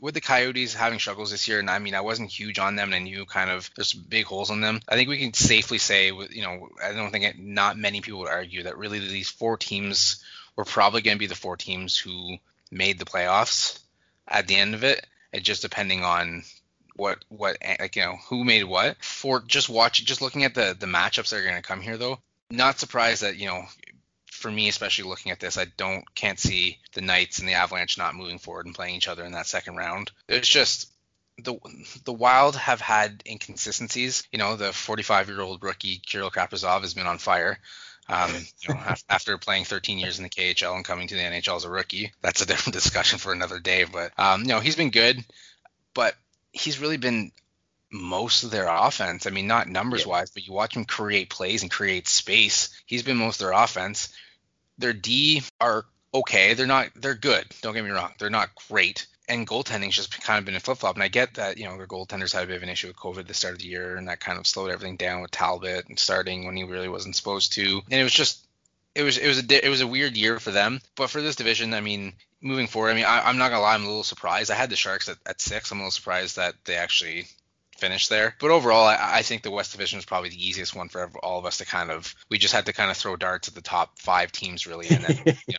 with 0.00 0.14
the 0.14 0.20
Coyotes 0.20 0.74
having 0.74 0.98
struggles 0.98 1.30
this 1.30 1.48
year, 1.48 1.58
and 1.58 1.70
I 1.70 1.78
mean, 1.78 1.94
I 1.94 2.00
wasn't 2.00 2.30
huge 2.30 2.58
on 2.58 2.76
them, 2.76 2.88
and 2.88 2.94
I 2.94 2.98
knew 2.98 3.24
kind 3.24 3.50
of 3.50 3.70
there's 3.76 3.92
big 3.92 4.26
holes 4.26 4.50
in 4.50 4.60
them. 4.60 4.80
I 4.88 4.96
think 4.96 5.08
we 5.08 5.18
can 5.18 5.34
safely 5.34 5.78
say, 5.78 6.06
you 6.08 6.42
know, 6.42 6.68
I 6.82 6.92
don't 6.92 7.10
think 7.10 7.24
it, 7.24 7.38
not 7.38 7.78
many 7.78 8.00
people 8.00 8.20
would 8.20 8.28
argue 8.28 8.64
that 8.64 8.78
really 8.78 8.98
these 8.98 9.30
four 9.30 9.56
teams 9.56 10.22
were 10.56 10.64
probably 10.64 11.02
going 11.02 11.16
to 11.16 11.20
be 11.20 11.26
the 11.26 11.34
four 11.34 11.56
teams 11.56 11.96
who 11.96 12.36
made 12.70 12.98
the 12.98 13.04
playoffs 13.04 13.78
at 14.26 14.46
the 14.46 14.56
end 14.56 14.74
of 14.74 14.84
it. 14.84 15.06
It 15.32 15.42
just 15.42 15.62
depending 15.62 16.04
on 16.04 16.42
what 16.96 17.24
what 17.28 17.56
eh, 17.60 17.76
like 17.80 17.96
you 17.96 18.02
know 18.02 18.16
who 18.28 18.44
made 18.44 18.64
what 18.64 19.02
for 19.02 19.40
just 19.40 19.68
watch 19.68 20.04
just 20.04 20.20
looking 20.20 20.44
at 20.44 20.54
the 20.54 20.76
the 20.78 20.86
matchups 20.86 21.30
that 21.30 21.36
are 21.36 21.44
going 21.44 21.56
to 21.56 21.62
come 21.62 21.80
here 21.80 21.96
though 21.96 22.18
not 22.50 22.78
surprised 22.78 23.22
that 23.22 23.36
you 23.36 23.46
know 23.46 23.64
for 24.42 24.50
me, 24.50 24.68
especially 24.68 25.08
looking 25.08 25.32
at 25.32 25.40
this, 25.40 25.56
I 25.56 25.66
don't 25.76 26.04
can't 26.14 26.38
see 26.38 26.78
the 26.92 27.00
Knights 27.00 27.38
and 27.38 27.48
the 27.48 27.54
Avalanche 27.54 27.96
not 27.96 28.14
moving 28.14 28.38
forward 28.38 28.66
and 28.66 28.74
playing 28.74 28.96
each 28.96 29.08
other 29.08 29.24
in 29.24 29.32
that 29.32 29.46
second 29.46 29.76
round. 29.76 30.10
It's 30.28 30.48
just 30.48 30.90
the 31.38 31.56
the 32.04 32.12
Wild 32.12 32.56
have 32.56 32.80
had 32.80 33.22
inconsistencies. 33.26 34.24
You 34.32 34.38
know, 34.38 34.56
the 34.56 34.72
45 34.72 35.28
year 35.28 35.40
old 35.40 35.62
rookie 35.62 36.02
Kirill 36.04 36.30
Kaprizov 36.30 36.82
has 36.82 36.92
been 36.92 37.06
on 37.06 37.18
fire. 37.18 37.58
Um, 38.08 38.32
you 38.60 38.74
know, 38.74 38.80
after 39.08 39.38
playing 39.38 39.64
13 39.64 39.98
years 39.98 40.18
in 40.18 40.24
the 40.24 40.28
KHL 40.28 40.74
and 40.74 40.84
coming 40.84 41.06
to 41.06 41.14
the 41.14 41.20
NHL 41.20 41.56
as 41.56 41.64
a 41.64 41.70
rookie, 41.70 42.12
that's 42.20 42.42
a 42.42 42.46
different 42.52 42.74
discussion 42.74 43.18
for 43.18 43.32
another 43.32 43.60
day. 43.60 43.84
But 43.84 44.12
um, 44.18 44.42
you 44.42 44.48
know, 44.48 44.60
he's 44.60 44.76
been 44.76 44.90
good, 44.90 45.24
but 45.94 46.14
he's 46.52 46.80
really 46.80 46.98
been 46.98 47.32
most 47.90 48.42
of 48.42 48.50
their 48.50 48.66
offense. 48.68 49.26
I 49.26 49.30
mean, 49.30 49.46
not 49.46 49.68
numbers 49.68 50.06
wise, 50.06 50.30
but 50.30 50.46
you 50.46 50.52
watch 50.52 50.74
him 50.74 50.84
create 50.84 51.30
plays 51.30 51.62
and 51.62 51.70
create 51.70 52.08
space. 52.08 52.70
He's 52.86 53.02
been 53.02 53.18
most 53.18 53.40
of 53.40 53.46
their 53.46 53.62
offense 53.62 54.08
their 54.82 54.92
D 54.92 55.42
are 55.60 55.86
okay. 56.12 56.54
They're 56.54 56.66
not 56.66 56.90
they're 56.94 57.14
good. 57.14 57.46
Don't 57.62 57.74
get 57.74 57.84
me 57.84 57.90
wrong. 57.90 58.12
They're 58.18 58.30
not 58.30 58.50
great. 58.68 59.06
And 59.28 59.46
goaltending's 59.46 59.96
just 59.96 60.20
kind 60.20 60.38
of 60.38 60.44
been 60.44 60.56
a 60.56 60.60
flip 60.60 60.78
flop. 60.78 60.96
And 60.96 61.02
I 61.02 61.08
get 61.08 61.34
that, 61.34 61.56
you 61.56 61.64
know, 61.64 61.76
their 61.76 61.86
goaltenders 61.86 62.34
had 62.34 62.44
a 62.44 62.46
bit 62.46 62.56
of 62.56 62.62
an 62.62 62.68
issue 62.68 62.88
with 62.88 62.96
COVID 62.96 63.20
at 63.20 63.28
the 63.28 63.34
start 63.34 63.54
of 63.54 63.60
the 63.60 63.68
year 63.68 63.96
and 63.96 64.08
that 64.08 64.20
kind 64.20 64.38
of 64.38 64.46
slowed 64.46 64.70
everything 64.70 64.96
down 64.96 65.22
with 65.22 65.30
Talbot 65.30 65.88
and 65.88 65.98
starting 65.98 66.44
when 66.44 66.56
he 66.56 66.64
really 66.64 66.88
wasn't 66.88 67.16
supposed 67.16 67.54
to. 67.54 67.80
And 67.90 68.00
it 68.00 68.04
was 68.04 68.12
just 68.12 68.46
it 68.94 69.04
was 69.04 69.16
it 69.16 69.28
was 69.28 69.38
a 69.38 69.66
it 69.66 69.70
was 69.70 69.80
a 69.80 69.86
weird 69.86 70.16
year 70.16 70.38
for 70.38 70.50
them. 70.50 70.80
But 70.96 71.08
for 71.08 71.22
this 71.22 71.36
division, 71.36 71.72
I 71.72 71.80
mean, 71.80 72.12
moving 72.42 72.66
forward, 72.66 72.90
I 72.90 72.94
mean, 72.94 73.04
I, 73.04 73.30
am 73.30 73.38
not 73.38 73.50
gonna 73.50 73.62
lie, 73.62 73.74
I'm 73.74 73.84
a 73.84 73.86
little 73.86 74.04
surprised. 74.04 74.50
I 74.50 74.54
had 74.54 74.70
the 74.70 74.76
Sharks 74.76 75.08
at, 75.08 75.18
at 75.24 75.40
six. 75.40 75.70
I'm 75.70 75.78
a 75.78 75.82
little 75.82 75.92
surprised 75.92 76.36
that 76.36 76.56
they 76.64 76.74
actually 76.74 77.26
finish 77.82 78.06
there. 78.06 78.36
But 78.38 78.52
overall, 78.52 78.84
I, 78.86 78.96
I, 79.00 79.22
think 79.22 79.42
the 79.42 79.50
West 79.50 79.72
Division 79.72 79.98
is 79.98 80.04
probably 80.04 80.28
the 80.28 80.48
easiest 80.48 80.76
one 80.76 80.88
for 80.88 81.10
all 81.20 81.40
of 81.40 81.46
us 81.46 81.58
to 81.58 81.66
kind 81.66 81.90
of. 81.90 82.14
We 82.30 82.38
just 82.38 82.54
had 82.54 82.66
to 82.66 82.72
kind 82.72 82.92
of 82.92 82.96
throw 82.96 83.16
darts 83.16 83.48
at 83.48 83.54
the 83.54 83.60
top 83.60 83.98
five 83.98 84.30
teams 84.30 84.68
really, 84.68 84.86
and 84.88 85.04
then 85.04 85.22
you 85.46 85.54
know, 85.54 85.58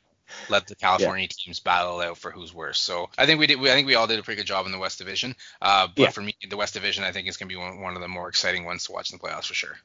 let 0.49 0.67
the 0.67 0.75
California 0.75 1.27
yeah. 1.29 1.35
teams 1.45 1.59
battle 1.59 1.99
out 1.99 2.17
for 2.17 2.31
who's 2.31 2.53
worse. 2.53 2.79
So 2.79 3.09
I 3.17 3.25
think 3.25 3.41
we 3.41 3.47
did. 3.47 3.59
We, 3.59 3.69
I 3.69 3.73
think 3.73 3.87
we 3.87 3.95
all 3.95 4.07
did 4.07 4.19
a 4.19 4.23
pretty 4.23 4.39
good 4.39 4.47
job 4.47 4.65
in 4.65 4.71
the 4.71 4.79
West 4.79 4.99
Division. 4.99 5.35
Uh, 5.61 5.87
but 5.93 6.01
yeah. 6.01 6.09
for 6.11 6.21
me, 6.21 6.33
the 6.49 6.57
West 6.57 6.73
Division, 6.73 7.03
I 7.03 7.11
think 7.11 7.27
is 7.27 7.35
going 7.35 7.49
to 7.49 7.53
be 7.53 7.59
one, 7.59 7.81
one 7.81 7.95
of 7.95 8.01
the 8.01 8.07
more 8.07 8.29
exciting 8.29 8.63
ones 8.63 8.85
to 8.85 8.93
watch 8.93 9.11
in 9.11 9.17
the 9.17 9.27
playoffs 9.27 9.47
for 9.47 9.53
sure. 9.53 9.77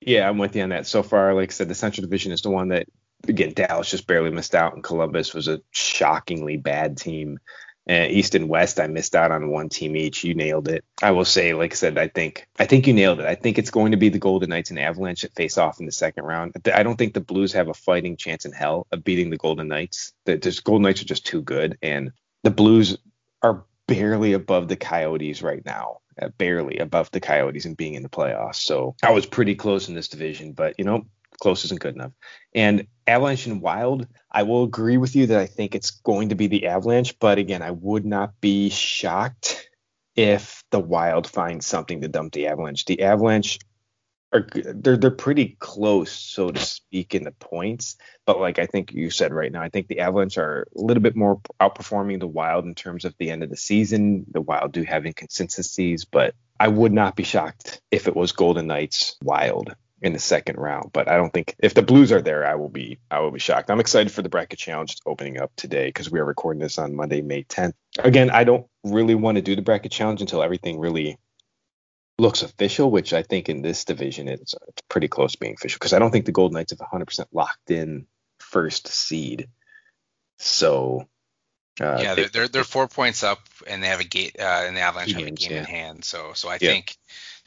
Yeah, 0.00 0.28
I'm 0.28 0.38
with 0.38 0.56
you 0.56 0.62
on 0.62 0.70
that. 0.70 0.88
So 0.88 1.04
far, 1.04 1.32
like 1.32 1.50
I 1.50 1.52
said, 1.52 1.68
the 1.68 1.76
Central 1.76 2.02
Division 2.02 2.32
is 2.32 2.42
the 2.42 2.50
one 2.50 2.68
that 2.68 2.88
again 3.28 3.52
Dallas 3.54 3.90
just 3.90 4.08
barely 4.08 4.30
missed 4.30 4.56
out, 4.56 4.74
and 4.74 4.82
Columbus 4.82 5.32
was 5.32 5.46
a 5.46 5.60
shockingly 5.70 6.56
bad 6.56 6.96
team. 6.96 7.38
Uh, 7.88 8.06
East 8.08 8.36
and 8.36 8.48
West, 8.48 8.78
I 8.78 8.86
missed 8.86 9.16
out 9.16 9.32
on 9.32 9.50
one 9.50 9.68
team 9.68 9.96
each. 9.96 10.22
You 10.22 10.34
nailed 10.34 10.68
it. 10.68 10.84
I 11.02 11.10
will 11.10 11.24
say, 11.24 11.52
like 11.52 11.72
I 11.72 11.74
said, 11.74 11.98
I 11.98 12.08
think 12.08 12.46
I 12.58 12.64
think 12.64 12.86
you 12.86 12.92
nailed 12.92 13.18
it. 13.20 13.26
I 13.26 13.34
think 13.34 13.58
it's 13.58 13.70
going 13.70 13.90
to 13.90 13.96
be 13.96 14.08
the 14.08 14.18
Golden 14.18 14.50
Knights 14.50 14.70
and 14.70 14.78
Avalanche 14.78 15.22
that 15.22 15.34
face 15.34 15.58
off 15.58 15.80
in 15.80 15.86
the 15.86 15.92
second 15.92 16.24
round. 16.24 16.54
I 16.72 16.84
don't 16.84 16.96
think 16.96 17.14
the 17.14 17.20
Blues 17.20 17.52
have 17.54 17.68
a 17.68 17.74
fighting 17.74 18.16
chance 18.16 18.44
in 18.44 18.52
hell 18.52 18.86
of 18.92 19.02
beating 19.02 19.30
the 19.30 19.36
Golden 19.36 19.68
Knights. 19.68 20.12
The, 20.26 20.36
the 20.36 20.60
Golden 20.62 20.84
Knights 20.84 21.02
are 21.02 21.06
just 21.06 21.26
too 21.26 21.42
good, 21.42 21.76
and 21.82 22.12
the 22.44 22.50
Blues 22.50 22.96
are 23.42 23.64
barely 23.88 24.32
above 24.32 24.68
the 24.68 24.76
Coyotes 24.76 25.42
right 25.42 25.64
now. 25.64 25.98
Uh, 26.20 26.28
barely 26.36 26.76
above 26.76 27.10
the 27.10 27.20
Coyotes 27.20 27.64
and 27.64 27.74
being 27.74 27.94
in 27.94 28.02
the 28.02 28.08
playoffs. 28.08 28.56
So 28.56 28.94
I 29.02 29.12
was 29.12 29.24
pretty 29.24 29.54
close 29.54 29.88
in 29.88 29.94
this 29.94 30.08
division, 30.08 30.52
but 30.52 30.74
you 30.76 30.84
know, 30.84 31.06
close 31.40 31.64
isn't 31.64 31.80
good 31.80 31.94
enough. 31.94 32.12
And 32.54 32.86
Avalanche 33.06 33.46
and 33.46 33.60
Wild, 33.60 34.06
I 34.30 34.44
will 34.44 34.64
agree 34.64 34.96
with 34.96 35.16
you 35.16 35.26
that 35.26 35.40
I 35.40 35.46
think 35.46 35.74
it's 35.74 35.90
going 35.90 36.28
to 36.30 36.34
be 36.34 36.46
the 36.46 36.66
Avalanche, 36.66 37.18
but 37.18 37.38
again, 37.38 37.62
I 37.62 37.70
would 37.70 38.04
not 38.04 38.40
be 38.40 38.70
shocked 38.70 39.68
if 40.14 40.62
the 40.70 40.80
Wild 40.80 41.26
finds 41.26 41.66
something 41.66 42.00
to 42.02 42.08
dump 42.08 42.32
the 42.32 42.46
Avalanche. 42.46 42.84
The 42.84 43.02
Avalanche 43.02 43.58
are 44.32 44.46
they're 44.54 44.96
they're 44.96 45.10
pretty 45.10 45.56
close, 45.58 46.10
so 46.10 46.50
to 46.50 46.60
speak, 46.60 47.14
in 47.14 47.24
the 47.24 47.32
points. 47.32 47.96
But 48.24 48.40
like 48.40 48.58
I 48.58 48.66
think 48.66 48.92
you 48.92 49.10
said 49.10 49.32
right 49.32 49.52
now, 49.52 49.62
I 49.62 49.68
think 49.68 49.88
the 49.88 50.00
Avalanche 50.00 50.38
are 50.38 50.66
a 50.74 50.80
little 50.80 51.02
bit 51.02 51.16
more 51.16 51.40
outperforming 51.60 52.20
the 52.20 52.26
Wild 52.26 52.64
in 52.64 52.74
terms 52.74 53.04
of 53.04 53.14
the 53.18 53.30
end 53.30 53.42
of 53.42 53.50
the 53.50 53.56
season. 53.56 54.24
The 54.30 54.40
Wild 54.40 54.72
do 54.72 54.82
have 54.84 55.04
inconsistencies, 55.04 56.04
but 56.04 56.34
I 56.58 56.68
would 56.68 56.92
not 56.92 57.16
be 57.16 57.24
shocked 57.24 57.82
if 57.90 58.08
it 58.08 58.16
was 58.16 58.32
Golden 58.32 58.66
Knights 58.68 59.16
Wild 59.22 59.74
in 60.02 60.12
the 60.12 60.18
second 60.18 60.58
round. 60.58 60.92
But 60.92 61.08
I 61.08 61.16
don't 61.16 61.32
think 61.32 61.54
if 61.58 61.74
the 61.74 61.82
Blues 61.82 62.12
are 62.12 62.20
there, 62.20 62.44
I 62.44 62.56
will 62.56 62.68
be 62.68 62.98
I 63.10 63.20
will 63.20 63.30
be 63.30 63.38
shocked. 63.38 63.70
I'm 63.70 63.80
excited 63.80 64.12
for 64.12 64.22
the 64.22 64.28
bracket 64.28 64.58
challenge 64.58 64.96
opening 65.06 65.40
up 65.40 65.52
today 65.56 65.86
because 65.86 66.10
we 66.10 66.18
are 66.18 66.24
recording 66.24 66.60
this 66.60 66.78
on 66.78 66.94
Monday, 66.94 67.22
May 67.22 67.44
10th. 67.44 67.74
Again, 67.98 68.30
I 68.30 68.44
don't 68.44 68.66
really 68.84 69.14
want 69.14 69.36
to 69.36 69.42
do 69.42 69.56
the 69.56 69.62
bracket 69.62 69.92
challenge 69.92 70.20
until 70.20 70.42
everything 70.42 70.78
really 70.78 71.18
looks 72.18 72.42
official, 72.42 72.90
which 72.90 73.12
I 73.12 73.22
think 73.22 73.48
in 73.48 73.62
this 73.62 73.84
division 73.84 74.28
it's, 74.28 74.54
it's 74.68 74.82
pretty 74.88 75.08
close 75.08 75.32
to 75.32 75.38
being 75.38 75.54
official 75.54 75.78
because 75.78 75.92
I 75.92 75.98
don't 75.98 76.10
think 76.10 76.26
the 76.26 76.32
Golden 76.32 76.54
Knights 76.54 76.72
have 76.72 76.80
100% 76.80 77.26
locked 77.32 77.70
in 77.70 78.06
first 78.40 78.88
seed. 78.88 79.48
So 80.38 81.06
uh, 81.80 81.98
yeah, 82.02 82.14
they're, 82.14 82.28
they're, 82.28 82.48
they're 82.48 82.64
four 82.64 82.86
points 82.86 83.22
up, 83.22 83.38
and 83.66 83.82
they 83.82 83.86
have 83.86 84.00
a 84.00 84.04
gate, 84.04 84.36
uh, 84.38 84.64
and 84.66 84.76
the 84.76 84.80
Avalanche 84.80 85.12
have 85.12 85.26
a 85.26 85.30
game 85.30 85.52
yeah. 85.52 85.58
in 85.60 85.64
hand. 85.64 86.04
So 86.04 86.32
so 86.34 86.48
I 86.48 86.58
yeah. 86.60 86.70
think 86.70 86.96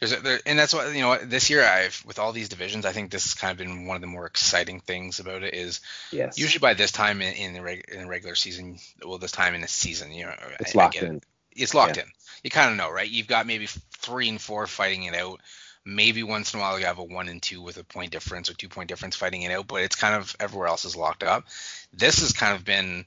there's 0.09 0.21
there, 0.23 0.39
and 0.45 0.57
that's 0.57 0.73
what 0.73 0.93
you 0.93 1.01
know. 1.01 1.17
This 1.17 1.49
year, 1.49 1.63
I've 1.63 2.03
with 2.05 2.19
all 2.19 2.31
these 2.31 2.49
divisions, 2.49 2.85
I 2.85 2.91
think 2.91 3.11
this 3.11 3.23
has 3.23 3.33
kind 3.33 3.51
of 3.51 3.57
been 3.57 3.85
one 3.85 3.95
of 3.95 4.01
the 4.01 4.07
more 4.07 4.25
exciting 4.25 4.79
things 4.79 5.19
about 5.19 5.43
it. 5.43 5.53
Is 5.53 5.81
yes. 6.11 6.37
usually 6.37 6.59
by 6.59 6.73
this 6.73 6.91
time 6.91 7.21
in, 7.21 7.33
in 7.33 7.53
the 7.53 7.61
reg, 7.61 7.85
in 7.91 7.99
the 7.99 8.07
regular 8.07 8.35
season, 8.35 8.77
well, 9.05 9.17
this 9.17 9.31
time 9.31 9.55
in 9.55 9.61
the 9.61 9.67
season, 9.67 10.11
you 10.11 10.25
know, 10.25 10.33
it's 10.59 10.75
I, 10.75 10.79
locked 10.79 11.01
I 11.01 11.07
in. 11.07 11.21
It's 11.51 11.73
locked 11.73 11.97
yeah. 11.97 12.03
in. 12.03 12.09
You 12.43 12.49
kind 12.49 12.71
of 12.71 12.77
know, 12.77 12.91
right? 12.91 13.09
You've 13.09 13.27
got 13.27 13.47
maybe 13.47 13.67
three 13.67 14.29
and 14.29 14.41
four 14.41 14.67
fighting 14.67 15.03
it 15.03 15.15
out. 15.15 15.41
Maybe 15.87 16.23
once 16.23 16.53
in 16.53 16.59
a 16.59 16.63
while 16.63 16.79
you 16.79 16.85
have 16.85 16.97
a 16.97 17.03
one 17.03 17.29
and 17.29 17.41
two 17.41 17.61
with 17.61 17.77
a 17.77 17.83
point 17.83 18.11
difference 18.11 18.49
or 18.49 18.55
two 18.55 18.69
point 18.69 18.89
difference 18.89 19.15
fighting 19.15 19.43
it 19.43 19.51
out, 19.51 19.67
but 19.67 19.83
it's 19.83 19.95
kind 19.95 20.15
of 20.15 20.35
everywhere 20.39 20.67
else 20.67 20.85
is 20.85 20.95
locked 20.95 21.23
up. 21.23 21.45
This 21.93 22.21
has 22.21 22.33
kind 22.33 22.55
of 22.55 22.65
been 22.65 23.05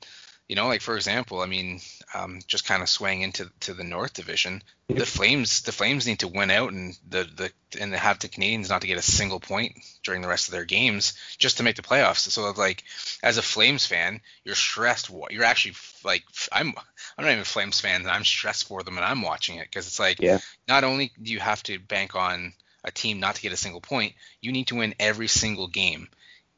you 0.48 0.56
know, 0.56 0.66
like 0.66 0.80
for 0.80 0.96
example, 0.96 1.40
I 1.40 1.46
mean, 1.46 1.80
um, 2.14 2.40
just 2.46 2.64
kind 2.64 2.82
of 2.82 2.88
swaying 2.88 3.22
into 3.22 3.50
to 3.60 3.74
the 3.74 3.84
North 3.84 4.14
Division, 4.14 4.62
the 4.88 5.04
Flames 5.04 5.62
the 5.62 5.72
Flames 5.72 6.06
need 6.06 6.20
to 6.20 6.28
win 6.28 6.50
out 6.50 6.72
and 6.72 6.96
the 7.08 7.24
the 7.24 7.52
and 7.78 7.92
they 7.92 7.98
have 7.98 8.18
the 8.18 8.28
Canadiens 8.28 8.70
not 8.70 8.80
to 8.80 8.86
get 8.86 8.98
a 8.98 9.02
single 9.02 9.40
point 9.40 9.76
during 10.02 10.22
the 10.22 10.28
rest 10.28 10.48
of 10.48 10.52
their 10.52 10.64
games 10.64 11.12
just 11.38 11.58
to 11.58 11.62
make 11.62 11.76
the 11.76 11.82
playoffs. 11.82 12.28
So 12.30 12.50
like 12.52 12.84
as 13.22 13.36
a 13.36 13.42
Flames 13.42 13.84
fan, 13.86 14.20
you're 14.44 14.54
stressed. 14.54 15.10
You're 15.30 15.44
actually 15.44 15.74
like 16.04 16.24
I'm 16.50 16.72
I'm 17.16 17.24
not 17.24 17.30
even 17.30 17.40
a 17.40 17.44
Flames 17.44 17.80
fan, 17.80 18.00
and 18.00 18.10
I'm 18.10 18.24
stressed 18.24 18.66
for 18.68 18.82
them, 18.82 18.96
and 18.96 19.04
I'm 19.04 19.22
watching 19.22 19.58
it 19.58 19.66
because 19.68 19.86
it's 19.86 20.00
like 20.00 20.20
yeah. 20.20 20.38
not 20.66 20.84
only 20.84 21.12
do 21.20 21.32
you 21.32 21.40
have 21.40 21.62
to 21.64 21.78
bank 21.78 22.14
on 22.14 22.54
a 22.84 22.90
team 22.90 23.20
not 23.20 23.34
to 23.34 23.42
get 23.42 23.52
a 23.52 23.56
single 23.56 23.80
point, 23.80 24.14
you 24.40 24.52
need 24.52 24.68
to 24.68 24.76
win 24.76 24.94
every 24.98 25.28
single 25.28 25.66
game 25.66 26.08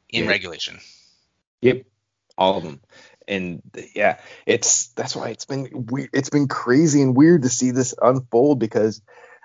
in 0.09 0.27
regulation. 0.27 0.79
Yep, 1.61 1.83
all 2.37 2.57
of 2.57 2.63
them 2.63 2.79
and 3.27 3.61
yeah, 3.95 4.19
it's 4.45 4.87
that's 4.89 5.15
why 5.15 5.29
it's 5.29 5.45
been 5.45 5.87
it's 6.13 6.29
been 6.29 6.47
crazy 6.47 7.01
and 7.01 7.15
weird 7.15 7.43
to 7.43 7.49
see 7.49 7.71
this 7.71 7.93
unfold 8.01 8.59
because 8.59 9.01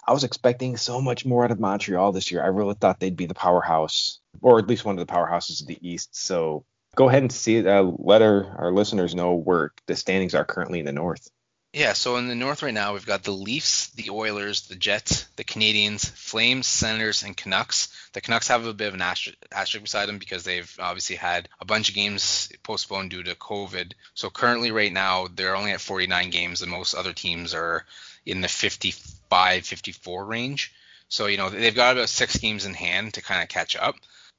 I 0.07 0.13
was 0.13 0.25
expecting 0.25 0.77
so 0.77 1.01
much 1.01 1.27
more 1.27 1.45
out 1.45 1.51
of 1.51 1.59
Montreal 1.59 2.13
this 2.13 2.31
year. 2.31 2.43
I 2.43 2.49
really 2.49 2.75
thought 2.75 3.01
they'd 3.01 3.17
be 3.17 3.27
the 3.27 3.35
powerhouse, 3.35 4.21
or 4.41 4.59
at 4.59 4.69
least 4.69 4.85
one 4.85 4.99
of 4.99 5.07
the 5.07 5.13
powerhouses 5.13 5.61
of 5.61 5.67
the 5.67 5.79
East. 5.81 6.17
So 6.17 6.65
go 6.95 7.09
ahead 7.09 7.23
and 7.23 7.33
see. 7.33 7.67
Uh, 7.67 7.83
let 7.99 8.23
our, 8.23 8.45
our 8.59 8.73
listeners 8.73 9.15
know 9.15 9.35
where 9.35 9.73
the 9.87 9.97
standings 9.97 10.35
are 10.35 10.45
currently 10.45 10.79
in 10.79 10.87
the 10.87 10.93
North. 10.93 11.29
Yeah, 11.77 11.93
so 11.93 12.17
in 12.17 12.27
the 12.27 12.35
North 12.35 12.63
right 12.63 12.73
now, 12.73 12.95
we've 12.95 13.05
got 13.05 13.23
the 13.23 13.33
Leafs, 13.33 13.89
the 13.89 14.09
Oilers, 14.09 14.63
the 14.63 14.77
Jets, 14.77 15.25
the 15.37 15.45
Canadiens, 15.45 16.09
Flames, 16.09 16.67
Senators, 16.67 17.23
and 17.23 17.37
Canucks. 17.37 17.89
The 18.15 18.23
Canucks 18.23 18.49
have 18.49 18.65
a 18.65 18.73
bit 18.73 18.89
of 18.89 18.95
an 18.95 19.03
asterisk, 19.03 19.37
asterisk 19.53 19.83
beside 19.85 20.07
them 20.07 20.17
because 20.17 20.43
they've 20.43 20.75
obviously 20.81 21.17
had 21.17 21.51
a 21.61 21.67
bunch 21.67 21.91
of 21.91 21.95
games 21.95 22.51
postponed 22.63 23.11
due 23.11 23.23
to 23.25 23.35
COVID. 23.35 23.93
So 24.15 24.31
currently, 24.31 24.71
right 24.71 24.91
now, 24.91 25.29
they're 25.31 25.55
only 25.55 25.73
at 25.73 25.83
49 25.83 26.31
games, 26.31 26.63
and 26.63 26.71
most 26.71 26.95
other 26.95 27.13
teams 27.13 27.53
are 27.53 27.85
in 28.25 28.41
the 28.41 28.49
55, 28.49 29.67
54 29.67 30.25
range. 30.25 30.73
So, 31.11 31.27
you 31.27 31.37
know, 31.37 31.51
they've 31.51 31.75
got 31.75 31.99
about 31.99 32.09
six 32.09 32.39
games 32.39 32.65
in 32.65 32.73
hand 32.73 33.13
to 33.15 33.23
kind 33.23 33.43
of 33.43 33.51
catch 33.51 33.77
up. 33.77 33.97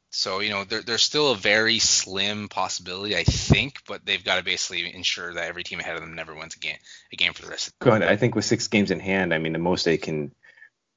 So, 0.09 0.39
you 0.39 0.49
know, 0.49 0.63
there, 0.63 0.81
there's 0.81 1.03
still 1.03 1.31
a 1.31 1.35
very 1.35 1.79
slim 1.79 2.47
possibility, 2.47 3.15
I 3.15 3.23
think, 3.23 3.81
but 3.87 4.05
they've 4.05 4.23
got 4.23 4.37
to 4.37 4.43
basically 4.43 4.93
ensure 4.93 5.33
that 5.33 5.47
every 5.47 5.63
team 5.63 5.79
ahead 5.79 5.95
of 5.95 6.01
them 6.01 6.15
never 6.15 6.33
wins 6.33 6.55
a 6.55 6.59
game, 6.59 6.77
a 7.11 7.15
game 7.15 7.33
for 7.33 7.41
the 7.41 7.49
rest 7.49 7.67
of 7.67 7.73
the 7.79 7.85
Good. 7.85 8.03
I 8.03 8.15
think 8.15 8.33
with 8.33 8.45
six 8.45 8.67
games 8.67 8.89
in 8.89 8.99
hand, 8.99 9.33
I 9.33 9.37
mean, 9.37 9.53
the 9.53 9.59
most 9.59 9.85
they 9.85 9.97
can 9.97 10.33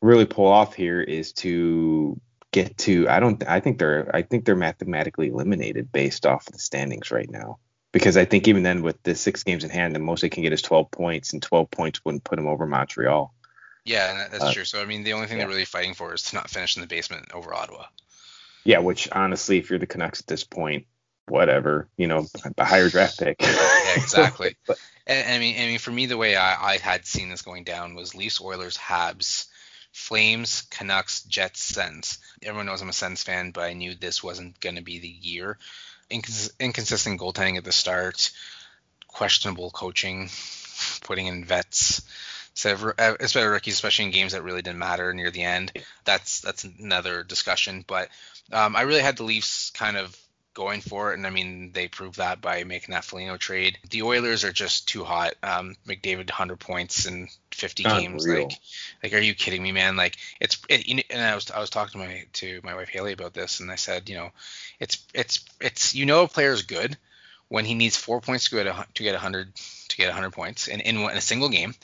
really 0.00 0.26
pull 0.26 0.46
off 0.46 0.74
here 0.74 1.00
is 1.00 1.32
to 1.32 2.20
get 2.52 2.76
to 2.78 3.08
I 3.08 3.20
don't 3.20 3.46
I 3.46 3.60
think 3.60 3.78
they're 3.78 4.10
I 4.14 4.22
think 4.22 4.44
they're 4.44 4.56
mathematically 4.56 5.28
eliminated 5.28 5.92
based 5.92 6.26
off 6.26 6.46
of 6.48 6.52
the 6.52 6.58
standings 6.58 7.10
right 7.10 7.30
now. 7.30 7.58
Because 7.92 8.16
I 8.16 8.24
think 8.24 8.46
even 8.46 8.62
then 8.62 8.82
with 8.82 9.02
the 9.02 9.16
six 9.16 9.42
games 9.42 9.64
in 9.64 9.70
hand, 9.70 9.94
the 9.94 9.98
most 9.98 10.20
they 10.20 10.28
can 10.28 10.44
get 10.44 10.52
is 10.52 10.62
12 10.62 10.92
points, 10.92 11.32
and 11.32 11.42
12 11.42 11.72
points 11.72 12.04
wouldn't 12.04 12.22
put 12.22 12.36
them 12.36 12.46
over 12.46 12.64
Montreal. 12.64 13.34
Yeah, 13.84 14.28
that's 14.30 14.44
uh, 14.44 14.52
true. 14.52 14.64
So 14.64 14.80
I 14.80 14.84
mean, 14.84 15.02
the 15.02 15.14
only 15.14 15.26
thing 15.26 15.38
yeah. 15.38 15.44
they're 15.44 15.52
really 15.52 15.64
fighting 15.64 15.94
for 15.94 16.14
is 16.14 16.22
to 16.24 16.36
not 16.36 16.48
finish 16.48 16.76
in 16.76 16.82
the 16.82 16.86
basement 16.86 17.32
over 17.34 17.52
Ottawa. 17.52 17.86
Yeah, 18.64 18.78
which 18.80 19.08
honestly, 19.10 19.58
if 19.58 19.70
you're 19.70 19.78
the 19.78 19.86
Canucks 19.86 20.20
at 20.20 20.26
this 20.26 20.44
point, 20.44 20.86
whatever, 21.26 21.88
you 21.96 22.06
know, 22.06 22.26
a 22.58 22.64
higher 22.64 22.88
draft 22.88 23.18
pick. 23.18 23.40
yeah, 23.40 23.94
exactly. 23.96 24.56
but, 24.66 24.78
I 25.08 25.38
mean, 25.38 25.56
I 25.56 25.66
mean, 25.66 25.78
for 25.78 25.90
me, 25.90 26.06
the 26.06 26.16
way 26.16 26.36
I, 26.36 26.72
I 26.72 26.76
had 26.76 27.06
seen 27.06 27.30
this 27.30 27.42
going 27.42 27.64
down 27.64 27.94
was 27.94 28.14
Leafs, 28.14 28.40
Oilers, 28.40 28.76
Habs, 28.76 29.46
Flames, 29.92 30.62
Canucks, 30.70 31.22
Jets, 31.24 31.62
Sens. 31.62 32.18
Everyone 32.42 32.66
knows 32.66 32.82
I'm 32.82 32.88
a 32.88 32.92
Sens 32.92 33.22
fan, 33.22 33.50
but 33.50 33.64
I 33.64 33.72
knew 33.72 33.94
this 33.94 34.22
wasn't 34.22 34.60
going 34.60 34.76
to 34.76 34.82
be 34.82 34.98
the 34.98 35.08
year. 35.08 35.58
Incons- 36.10 36.50
inconsistent 36.60 37.20
goaltending 37.20 37.56
at 37.56 37.64
the 37.64 37.72
start, 37.72 38.30
questionable 39.08 39.70
coaching, 39.70 40.30
putting 41.02 41.26
in 41.26 41.44
vets 41.44 42.02
so 42.60 42.92
especially 42.98 43.48
rookies, 43.48 43.74
especially 43.74 44.04
in 44.06 44.10
games 44.10 44.32
that 44.32 44.42
really 44.42 44.60
didn't 44.60 44.78
matter 44.78 45.14
near 45.14 45.30
the 45.30 45.42
end. 45.42 45.72
That's 46.04 46.40
that's 46.40 46.64
another 46.64 47.22
discussion. 47.22 47.84
But 47.86 48.10
um, 48.52 48.76
I 48.76 48.82
really 48.82 49.00
had 49.00 49.16
the 49.16 49.24
Leafs 49.24 49.70
kind 49.70 49.96
of 49.96 50.16
going 50.52 50.82
for 50.82 51.10
it, 51.10 51.14
and 51.16 51.26
I 51.26 51.30
mean 51.30 51.72
they 51.72 51.88
proved 51.88 52.18
that 52.18 52.42
by 52.42 52.64
making 52.64 52.92
that 52.92 53.04
Foligno 53.04 53.38
trade. 53.38 53.78
The 53.88 54.02
Oilers 54.02 54.44
are 54.44 54.52
just 54.52 54.88
too 54.88 55.04
hot. 55.04 55.34
Um, 55.42 55.74
McDavid 55.86 56.28
100 56.28 56.60
points 56.60 57.06
in 57.06 57.28
50 57.52 57.84
games. 57.84 58.26
Like, 58.26 58.58
like, 59.02 59.14
are 59.14 59.24
you 59.24 59.34
kidding 59.34 59.62
me, 59.62 59.72
man? 59.72 59.96
Like, 59.96 60.16
it's 60.38 60.60
it, 60.68 61.06
and 61.08 61.22
I 61.22 61.34
was 61.34 61.50
I 61.50 61.60
was 61.60 61.70
talking 61.70 61.98
to 61.98 62.06
my 62.06 62.26
to 62.34 62.60
my 62.62 62.74
wife 62.74 62.90
Haley 62.90 63.12
about 63.12 63.32
this, 63.32 63.60
and 63.60 63.70
I 63.70 63.76
said, 63.76 64.10
you 64.10 64.16
know, 64.16 64.32
it's 64.78 65.06
it's 65.14 65.44
it's 65.62 65.94
you 65.94 66.04
know 66.04 66.24
a 66.24 66.28
player's 66.28 66.62
good 66.62 66.98
when 67.48 67.64
he 67.64 67.74
needs 67.74 67.96
four 67.96 68.20
points 68.20 68.48
to 68.48 68.56
get 68.56 68.66
a, 68.66 68.86
to 68.94 69.02
get 69.02 69.12
100 69.12 69.54
to 69.54 69.96
get 69.96 70.08
100 70.08 70.30
points 70.30 70.68
in, 70.68 70.80
in, 70.80 70.96
in 70.98 71.16
a 71.16 71.20
single 71.20 71.48
game 71.48 71.74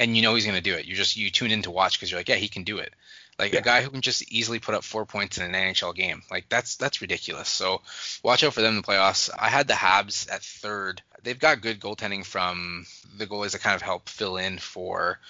and 0.00 0.16
you 0.16 0.22
know 0.22 0.34
he's 0.34 0.46
going 0.46 0.56
to 0.56 0.62
do 0.62 0.74
it. 0.74 0.86
You 0.86 0.94
just 0.94 1.16
you 1.16 1.30
tune 1.30 1.50
in 1.50 1.62
to 1.62 1.70
watch 1.70 1.98
because 1.98 2.10
you're 2.10 2.18
like, 2.18 2.28
yeah, 2.28 2.36
he 2.36 2.48
can 2.48 2.64
do 2.64 2.78
it. 2.78 2.92
Like 3.38 3.52
yeah. 3.52 3.60
a 3.60 3.62
guy 3.62 3.82
who 3.82 3.90
can 3.90 4.00
just 4.00 4.32
easily 4.32 4.58
put 4.58 4.74
up 4.74 4.82
four 4.82 5.04
points 5.04 5.38
in 5.38 5.44
an 5.44 5.52
NHL 5.52 5.94
game, 5.94 6.22
like 6.30 6.48
that's 6.48 6.76
that's 6.76 7.02
ridiculous. 7.02 7.48
So 7.48 7.82
watch 8.22 8.42
out 8.42 8.54
for 8.54 8.62
them 8.62 8.76
in 8.76 8.76
the 8.80 8.86
playoffs. 8.86 9.30
I 9.38 9.48
had 9.48 9.68
the 9.68 9.74
Habs 9.74 10.30
at 10.32 10.42
third. 10.42 11.02
They've 11.22 11.38
got 11.38 11.60
good 11.60 11.80
goaltending 11.80 12.24
from 12.24 12.86
the 13.16 13.26
goalies 13.26 13.52
that 13.52 13.60
kind 13.60 13.76
of 13.76 13.82
help 13.82 14.08
fill 14.08 14.38
in 14.38 14.58
for 14.58 15.20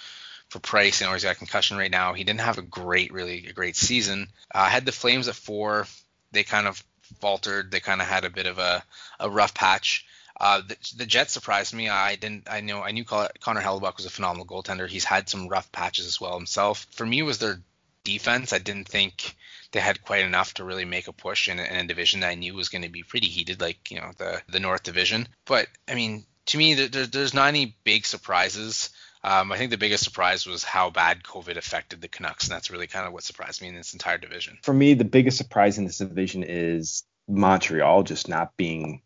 for 0.49 0.59
Price. 0.59 1.01
You 1.01 1.07
know, 1.07 1.13
he's 1.13 1.23
got 1.23 1.37
concussion 1.37 1.77
right 1.77 1.91
now. 1.91 2.13
He 2.13 2.23
didn't 2.23 2.41
have 2.41 2.57
a 2.57 2.63
great, 2.63 3.11
really 3.11 3.47
a 3.47 3.53
great 3.53 3.75
season. 3.75 4.29
Uh, 4.53 4.59
I 4.59 4.69
had 4.69 4.85
the 4.85 4.91
Flames 4.91 5.27
at 5.27 5.35
four. 5.35 5.85
They 6.31 6.43
kind 6.43 6.67
of 6.67 6.81
faltered. 7.19 7.71
They 7.71 7.81
kind 7.81 8.01
of 8.01 8.07
had 8.07 8.23
a 8.23 8.29
bit 8.29 8.45
of 8.45 8.57
a, 8.57 8.83
a 9.19 9.29
rough 9.29 9.53
patch. 9.53 10.05
Uh, 10.39 10.61
the, 10.67 10.77
the, 10.97 11.05
Jets 11.05 11.33
surprised 11.33 11.73
me. 11.73 11.89
I 11.89 12.15
didn't. 12.15 12.47
I 12.49 12.61
know. 12.61 12.81
I 12.81 12.91
knew 12.91 13.03
Connor 13.03 13.61
Hellebuyck 13.61 13.97
was 13.97 14.05
a 14.05 14.09
phenomenal 14.09 14.45
goaltender. 14.45 14.87
He's 14.87 15.03
had 15.03 15.29
some 15.29 15.47
rough 15.47 15.71
patches 15.71 16.07
as 16.07 16.19
well 16.19 16.35
himself. 16.35 16.87
For 16.91 17.05
me, 17.05 17.21
was 17.21 17.37
their 17.37 17.61
defense. 18.03 18.53
I 18.53 18.57
didn't 18.57 18.87
think 18.87 19.35
they 19.71 19.79
had 19.79 20.03
quite 20.03 20.25
enough 20.25 20.53
to 20.55 20.63
really 20.63 20.85
make 20.85 21.07
a 21.07 21.13
push 21.13 21.47
in, 21.47 21.59
in 21.59 21.75
a 21.75 21.87
division 21.87 22.21
that 22.21 22.29
I 22.29 22.35
knew 22.35 22.53
was 22.53 22.69
going 22.69 22.81
to 22.83 22.89
be 22.89 23.03
pretty 23.03 23.27
heated, 23.27 23.61
like 23.61 23.91
you 23.91 23.99
know 23.99 24.11
the 24.17 24.41
the 24.49 24.59
North 24.59 24.83
Division. 24.83 25.27
But 25.45 25.67
I 25.87 25.95
mean, 25.95 26.25
to 26.47 26.57
me, 26.57 26.73
there, 26.73 27.05
there's 27.05 27.33
not 27.33 27.47
any 27.47 27.75
big 27.83 28.05
surprises. 28.05 28.89
Um, 29.23 29.51
I 29.51 29.57
think 29.57 29.69
the 29.69 29.77
biggest 29.77 30.03
surprise 30.03 30.47
was 30.47 30.63
how 30.63 30.89
bad 30.89 31.23
COVID 31.23 31.55
affected 31.55 32.01
the 32.01 32.07
Canucks, 32.07 32.45
and 32.45 32.55
that's 32.55 32.71
really 32.71 32.87
kind 32.87 33.05
of 33.05 33.13
what 33.13 33.23
surprised 33.23 33.61
me 33.61 33.67
in 33.67 33.75
this 33.75 33.93
entire 33.93 34.17
division. 34.17 34.57
For 34.63 34.73
me, 34.73 34.95
the 34.95 35.05
biggest 35.05 35.37
surprise 35.37 35.77
in 35.77 35.85
this 35.85 35.99
division 35.99 36.43
is 36.43 37.03
Montreal 37.27 38.03
just 38.03 38.27
not 38.27 38.57
being 38.57 39.01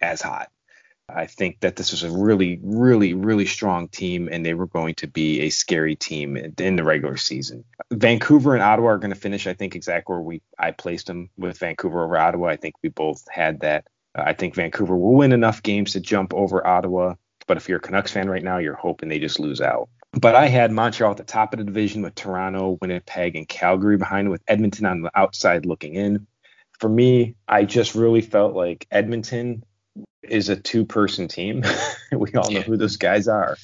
as 0.00 0.22
hot. 0.22 0.50
I 1.08 1.26
think 1.26 1.60
that 1.60 1.76
this 1.76 1.92
was 1.92 2.02
a 2.02 2.10
really, 2.10 2.58
really, 2.62 3.14
really 3.14 3.46
strong 3.46 3.88
team, 3.88 4.28
and 4.30 4.44
they 4.44 4.54
were 4.54 4.66
going 4.66 4.96
to 4.96 5.06
be 5.06 5.42
a 5.42 5.50
scary 5.50 5.94
team 5.94 6.36
in 6.36 6.76
the 6.76 6.82
regular 6.82 7.16
season. 7.16 7.64
Vancouver 7.92 8.54
and 8.54 8.62
Ottawa 8.62 8.88
are 8.88 8.98
going 8.98 9.12
to 9.12 9.20
finish, 9.20 9.46
I 9.46 9.54
think, 9.54 9.76
exactly 9.76 10.14
where 10.14 10.22
we 10.22 10.42
I 10.58 10.72
placed 10.72 11.06
them 11.06 11.30
with 11.36 11.58
Vancouver 11.58 12.02
over 12.02 12.18
Ottawa. 12.18 12.48
I 12.48 12.56
think 12.56 12.74
we 12.82 12.88
both 12.88 13.24
had 13.30 13.60
that. 13.60 13.86
I 14.16 14.32
think 14.32 14.54
Vancouver 14.54 14.96
will 14.96 15.14
win 15.14 15.32
enough 15.32 15.62
games 15.62 15.92
to 15.92 16.00
jump 16.00 16.34
over 16.34 16.66
Ottawa, 16.66 17.14
but 17.46 17.56
if 17.56 17.68
you're 17.68 17.78
a 17.78 17.82
Canucks 17.82 18.12
fan 18.12 18.28
right 18.28 18.42
now, 18.42 18.58
you're 18.58 18.74
hoping 18.74 19.08
they 19.08 19.18
just 19.18 19.38
lose 19.38 19.60
out. 19.60 19.88
But 20.12 20.34
I 20.34 20.46
had 20.48 20.72
Montreal 20.72 21.12
at 21.12 21.18
the 21.18 21.24
top 21.24 21.52
of 21.52 21.58
the 21.58 21.64
division 21.64 22.02
with 22.02 22.14
Toronto, 22.14 22.78
Winnipeg, 22.80 23.36
and 23.36 23.46
Calgary 23.46 23.98
behind, 23.98 24.30
with 24.30 24.42
Edmonton 24.48 24.86
on 24.86 25.02
the 25.02 25.10
outside 25.14 25.66
looking 25.66 25.94
in. 25.94 26.26
For 26.80 26.88
me, 26.88 27.36
I 27.46 27.64
just 27.64 27.94
really 27.94 28.22
felt 28.22 28.54
like 28.54 28.86
Edmonton 28.90 29.62
is 30.22 30.48
a 30.48 30.56
two 30.56 30.84
person 30.84 31.28
team. 31.28 31.62
we 32.12 32.32
all 32.34 32.50
know 32.50 32.60
who 32.60 32.76
those 32.76 32.96
guys 32.96 33.28
are. 33.28 33.56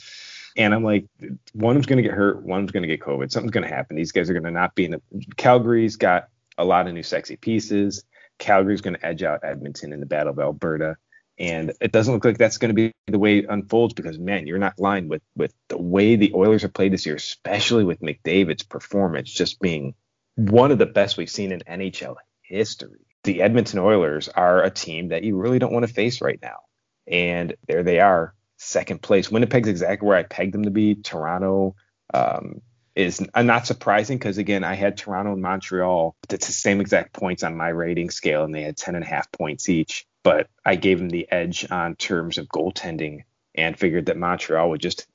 And 0.56 0.74
I'm 0.74 0.84
like, 0.84 1.06
one's 1.54 1.86
going 1.86 1.96
to 1.96 2.02
get 2.02 2.12
hurt, 2.12 2.42
one's 2.42 2.72
going 2.72 2.82
to 2.82 2.88
get 2.88 3.00
COVID. 3.00 3.30
Something's 3.30 3.52
going 3.52 3.66
to 3.66 3.74
happen. 3.74 3.96
These 3.96 4.12
guys 4.12 4.28
are 4.28 4.34
going 4.34 4.44
to 4.44 4.50
not 4.50 4.74
be 4.74 4.84
in 4.84 4.90
the. 4.92 5.02
Calgary's 5.36 5.96
got 5.96 6.28
a 6.58 6.64
lot 6.64 6.86
of 6.86 6.94
new 6.94 7.02
sexy 7.02 7.36
pieces. 7.36 8.04
Calgary's 8.38 8.80
going 8.80 8.94
to 8.94 9.06
edge 9.06 9.22
out 9.22 9.40
Edmonton 9.44 9.92
in 9.92 10.00
the 10.00 10.06
Battle 10.06 10.32
of 10.32 10.38
Alberta. 10.38 10.96
And 11.38 11.72
it 11.80 11.92
doesn't 11.92 12.12
look 12.12 12.24
like 12.24 12.38
that's 12.38 12.58
going 12.58 12.68
to 12.68 12.74
be 12.74 12.92
the 13.06 13.18
way 13.18 13.38
it 13.38 13.46
unfolds 13.48 13.94
because, 13.94 14.18
man, 14.18 14.46
you're 14.46 14.58
not 14.58 14.78
lying 14.78 15.08
with, 15.08 15.22
with 15.34 15.54
the 15.68 15.80
way 15.80 16.16
the 16.16 16.32
Oilers 16.34 16.62
have 16.62 16.74
played 16.74 16.92
this 16.92 17.06
year, 17.06 17.14
especially 17.14 17.84
with 17.84 18.00
McDavid's 18.00 18.62
performance 18.62 19.30
just 19.32 19.58
being 19.58 19.94
one 20.36 20.70
of 20.70 20.78
the 20.78 20.86
best 20.86 21.16
we've 21.16 21.30
seen 21.30 21.52
in 21.52 21.60
NHL 21.60 22.16
history 22.42 23.06
the 23.24 23.42
Edmonton 23.42 23.78
Oilers 23.78 24.28
are 24.28 24.62
a 24.62 24.70
team 24.70 25.08
that 25.08 25.22
you 25.22 25.36
really 25.36 25.58
don't 25.58 25.72
want 25.72 25.86
to 25.86 25.92
face 25.92 26.20
right 26.20 26.40
now. 26.42 26.58
And 27.06 27.54
there 27.66 27.82
they 27.82 28.00
are, 28.00 28.34
second 28.56 29.02
place. 29.02 29.30
Winnipeg's 29.30 29.68
exactly 29.68 30.06
where 30.06 30.16
I 30.16 30.22
pegged 30.24 30.54
them 30.54 30.64
to 30.64 30.70
be. 30.70 30.96
Toronto 30.96 31.76
um, 32.12 32.62
is 32.94 33.24
not 33.36 33.66
surprising 33.66 34.18
because, 34.18 34.38
again, 34.38 34.64
I 34.64 34.74
had 34.74 34.96
Toronto 34.96 35.32
and 35.32 35.42
Montreal. 35.42 36.16
It's 36.30 36.46
the 36.46 36.52
same 36.52 36.80
exact 36.80 37.12
points 37.12 37.42
on 37.42 37.56
my 37.56 37.68
rating 37.68 38.10
scale, 38.10 38.44
and 38.44 38.54
they 38.54 38.62
had 38.62 38.76
10 38.76 38.94
and 38.94 39.04
a 39.04 39.08
half 39.08 39.30
points 39.32 39.68
each. 39.68 40.06
But 40.22 40.48
I 40.64 40.76
gave 40.76 40.98
them 40.98 41.10
the 41.10 41.30
edge 41.30 41.66
on 41.70 41.96
terms 41.96 42.38
of 42.38 42.46
goaltending 42.46 43.24
and 43.54 43.78
figured 43.78 44.06
that 44.06 44.16
Montreal 44.16 44.70
would 44.70 44.80
just 44.80 45.06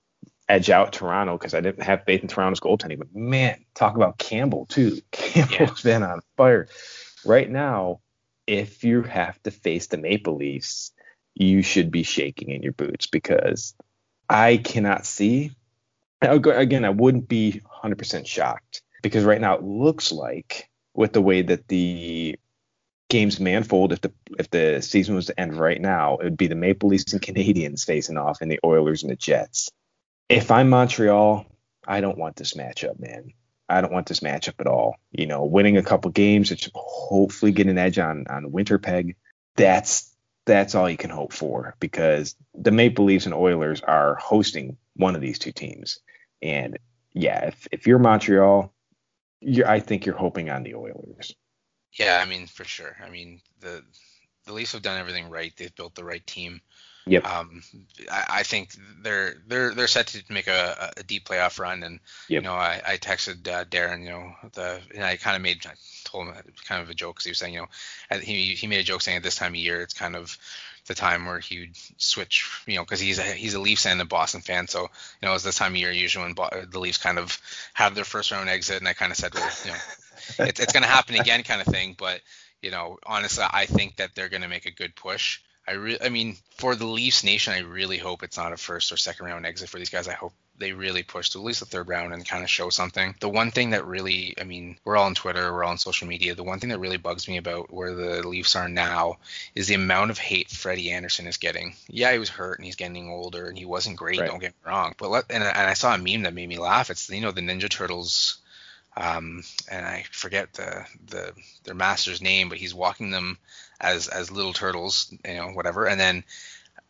edge 0.49 0.69
out 0.69 0.93
Toronto 0.93 1.37
because 1.37 1.53
I 1.53 1.61
didn't 1.61 1.83
have 1.83 2.03
faith 2.05 2.21
in 2.21 2.27
Toronto's 2.27 2.59
goaltending. 2.59 2.99
But 2.99 3.15
man, 3.15 3.65
talk 3.73 3.95
about 3.95 4.17
Campbell 4.17 4.65
too. 4.65 4.99
Campbell's 5.11 5.83
yeah. 5.83 5.93
been 5.93 6.03
on 6.03 6.21
fire 6.35 6.67
right 7.25 7.49
now, 7.49 8.01
if 8.45 8.83
you 8.83 9.03
have 9.03 9.41
to 9.43 9.51
face 9.51 9.87
the 9.87 9.97
Maple 9.97 10.35
Leafs, 10.35 10.91
you 11.35 11.61
should 11.61 11.91
be 11.91 12.03
shaking 12.03 12.49
in 12.49 12.63
your 12.63 12.73
boots 12.73 13.07
because 13.07 13.75
I 14.29 14.57
cannot 14.57 15.05
see. 15.05 15.51
Again, 16.21 16.85
I 16.85 16.89
wouldn't 16.89 17.27
be 17.27 17.61
100% 17.83 18.25
shocked 18.25 18.81
because 19.03 19.23
right 19.23 19.41
now 19.41 19.55
it 19.55 19.63
looks 19.63 20.11
like 20.11 20.69
with 20.95 21.13
the 21.13 21.21
way 21.21 21.43
that 21.43 21.67
the 21.67 22.39
games 23.09 23.39
manfold, 23.39 23.93
if 23.93 24.01
the 24.01 24.11
if 24.37 24.49
the 24.49 24.81
season 24.81 25.15
was 25.15 25.27
to 25.27 25.39
end 25.39 25.55
right 25.55 25.79
now, 25.79 26.17
it 26.17 26.23
would 26.23 26.37
be 26.37 26.47
the 26.47 26.55
Maple 26.55 26.89
Leafs 26.89 27.13
and 27.13 27.21
Canadiens 27.21 27.85
facing 27.85 28.17
off, 28.17 28.41
and 28.41 28.51
the 28.51 28.59
Oilers 28.65 29.03
and 29.03 29.11
the 29.11 29.15
Jets. 29.15 29.69
If 30.27 30.51
I'm 30.51 30.69
Montreal, 30.69 31.45
I 31.87 32.01
don't 32.01 32.17
want 32.17 32.35
this 32.35 32.53
matchup, 32.53 32.99
man. 32.99 33.33
I 33.69 33.81
don't 33.81 33.93
want 33.93 34.07
this 34.07 34.21
matchup 34.21 34.59
at 34.59 34.67
all. 34.67 34.95
You 35.11 35.27
know, 35.27 35.45
winning 35.45 35.77
a 35.77 35.83
couple 35.83 36.11
games, 36.11 36.51
it's 36.51 36.69
hopefully 36.73 37.51
get 37.51 37.67
an 37.67 37.77
edge 37.77 37.99
on 37.99 38.25
on 38.29 38.51
Winterpeg. 38.51 39.15
That's 39.55 40.13
that's 40.45 40.75
all 40.75 40.89
you 40.89 40.97
can 40.97 41.09
hope 41.09 41.33
for 41.33 41.75
because 41.79 42.35
the 42.55 42.71
Maple 42.71 43.05
Leafs 43.05 43.25
and 43.25 43.35
Oilers 43.35 43.81
are 43.81 44.15
hosting 44.15 44.77
one 44.95 45.15
of 45.15 45.21
these 45.21 45.39
two 45.39 45.51
teams. 45.51 45.99
And 46.41 46.79
yeah, 47.13 47.47
if 47.47 47.67
if 47.71 47.87
you're 47.87 47.99
Montreal, 47.99 48.73
you're, 49.41 49.67
I 49.67 49.79
think 49.79 50.05
you're 50.05 50.15
hoping 50.15 50.49
on 50.49 50.63
the 50.63 50.75
Oilers. 50.75 51.35
Yeah, 51.93 52.21
I 52.23 52.29
mean 52.29 52.47
for 52.47 52.63
sure. 52.63 52.95
I 53.03 53.09
mean 53.09 53.41
the 53.59 53.83
the 54.45 54.53
Leafs 54.53 54.71
have 54.71 54.81
done 54.81 54.99
everything 54.99 55.29
right. 55.29 55.53
They've 55.57 55.75
built 55.75 55.95
the 55.95 56.05
right 56.05 56.25
team. 56.25 56.61
Yep. 57.07 57.23
Um, 57.23 57.63
I, 58.11 58.25
I 58.29 58.43
think 58.43 58.69
they're 59.01 59.35
they're 59.47 59.73
they're 59.73 59.87
set 59.87 60.07
to 60.07 60.23
make 60.33 60.47
a, 60.47 60.91
a 60.97 61.03
deep 61.03 61.27
playoff 61.27 61.59
run, 61.59 61.83
and 61.83 61.99
Yep. 62.27 62.43
you 62.43 62.45
know 62.45 62.53
I, 62.53 62.81
I 62.85 62.97
texted 62.97 63.47
uh, 63.47 63.65
Darren, 63.65 64.03
you 64.03 64.09
know 64.09 64.33
the 64.53 64.79
and 64.95 65.03
I 65.03 65.17
kind 65.17 65.35
of 65.35 65.41
made 65.41 65.65
I 65.65 65.73
told 66.05 66.27
him 66.27 66.35
kind 66.65 66.81
of 66.81 66.89
a 66.89 66.93
joke 66.93 67.15
because 67.15 67.25
he 67.25 67.31
was 67.31 67.39
saying 67.39 67.53
you 67.53 67.61
know 67.61 68.19
he 68.21 68.53
he 68.55 68.67
made 68.67 68.79
a 68.79 68.83
joke 68.83 69.01
saying 69.01 69.17
at 69.17 69.23
this 69.23 69.35
time 69.35 69.53
of 69.53 69.57
year 69.59 69.81
it's 69.81 69.93
kind 69.93 70.15
of 70.15 70.37
the 70.87 70.95
time 70.95 71.25
where 71.25 71.39
he 71.39 71.59
would 71.59 71.75
switch, 71.97 72.49
you 72.65 72.75
know, 72.75 72.83
because 72.83 72.99
he's 72.99 73.19
a 73.19 73.23
he's 73.23 73.53
a 73.53 73.59
Leafs 73.59 73.85
and 73.85 74.01
a 74.01 74.05
Boston 74.05 74.41
fan, 74.41 74.67
so 74.67 74.83
you 75.21 75.27
know 75.27 75.33
it's 75.35 75.43
this 75.43 75.57
time 75.57 75.73
of 75.73 75.77
year 75.77 75.91
usually 75.91 76.25
when 76.25 76.33
Bo- 76.33 76.65
the 76.69 76.79
Leafs 76.79 76.97
kind 76.97 77.19
of 77.19 77.37
have 77.73 77.95
their 77.95 78.05
first 78.05 78.31
round 78.31 78.49
exit, 78.49 78.77
and 78.77 78.87
I 78.87 78.93
kind 78.93 79.11
of 79.11 79.17
said, 79.17 79.33
well, 79.33 79.49
you 79.65 79.71
know, 79.71 79.77
it's 80.39 80.59
it's 80.59 80.73
going 80.73 80.83
to 80.83 80.89
happen 80.89 81.15
again, 81.15 81.43
kind 81.43 81.61
of 81.61 81.67
thing. 81.67 81.95
But 81.97 82.21
you 82.61 82.71
know, 82.71 82.97
honestly, 83.05 83.43
I 83.49 83.65
think 83.65 83.97
that 83.97 84.15
they're 84.15 84.29
going 84.29 84.41
to 84.43 84.47
make 84.47 84.65
a 84.65 84.71
good 84.71 84.95
push. 84.95 85.39
I 85.67 85.73
really, 85.73 86.01
I 86.01 86.09
mean, 86.09 86.37
for 86.57 86.75
the 86.75 86.85
Leafs 86.85 87.23
nation, 87.23 87.53
I 87.53 87.59
really 87.59 87.97
hope 87.97 88.23
it's 88.23 88.37
not 88.37 88.53
a 88.53 88.57
first 88.57 88.91
or 88.91 88.97
second 88.97 89.25
round 89.25 89.45
exit 89.45 89.69
for 89.69 89.77
these 89.77 89.89
guys. 89.89 90.07
I 90.07 90.13
hope 90.13 90.33
they 90.57 90.71
really 90.71 91.03
push 91.03 91.31
to 91.31 91.39
at 91.39 91.45
least 91.45 91.59
the 91.59 91.65
third 91.65 91.87
round 91.87 92.13
and 92.13 92.27
kind 92.27 92.43
of 92.43 92.49
show 92.49 92.69
something. 92.69 93.15
The 93.19 93.29
one 93.29 93.51
thing 93.51 93.71
that 93.71 93.85
really, 93.85 94.33
I 94.39 94.43
mean, 94.43 94.77
we're 94.85 94.97
all 94.97 95.05
on 95.05 95.13
Twitter, 95.13 95.51
we're 95.51 95.63
all 95.63 95.71
on 95.71 95.77
social 95.77 96.07
media. 96.07 96.35
The 96.35 96.43
one 96.43 96.59
thing 96.59 96.69
that 96.69 96.79
really 96.79 96.97
bugs 96.97 97.27
me 97.27 97.37
about 97.37 97.71
where 97.71 97.93
the 97.93 98.27
Leafs 98.27 98.55
are 98.55 98.69
now 98.69 99.17
is 99.55 99.67
the 99.67 99.75
amount 99.75 100.09
of 100.09 100.17
hate 100.17 100.49
Freddie 100.49 100.91
Andersen 100.91 101.27
is 101.27 101.37
getting. 101.37 101.75
Yeah, 101.87 102.13
he 102.13 102.19
was 102.19 102.29
hurt 102.29 102.57
and 102.57 102.65
he's 102.65 102.75
getting 102.75 103.09
older 103.09 103.47
and 103.47 103.57
he 103.57 103.65
wasn't 103.65 103.97
great. 103.97 104.19
Right. 104.19 104.29
Don't 104.29 104.39
get 104.39 104.53
me 104.53 104.71
wrong. 104.71 104.95
But 104.97 105.09
let, 105.09 105.25
and, 105.29 105.43
and 105.43 105.57
I 105.57 105.73
saw 105.73 105.93
a 105.93 105.97
meme 105.97 106.23
that 106.23 106.33
made 106.33 106.49
me 106.49 106.57
laugh. 106.57 106.89
It's 106.89 107.09
you 107.09 107.21
know 107.21 107.31
the 107.31 107.41
Ninja 107.41 107.69
Turtles. 107.69 108.37
Um, 108.95 109.43
and 109.69 109.85
I 109.85 110.05
forget 110.11 110.53
the, 110.53 110.87
the 111.05 111.33
their 111.65 111.75
master's 111.75 112.19
name, 112.19 112.49
but 112.49 112.57
he's 112.57 112.73
walking 112.73 113.11
them 113.11 113.37
as 113.79 114.07
as 114.07 114.31
little 114.31 114.53
turtles, 114.53 115.13
you 115.25 115.35
know, 115.35 115.49
whatever. 115.49 115.87
And 115.87 115.99
then 115.99 116.23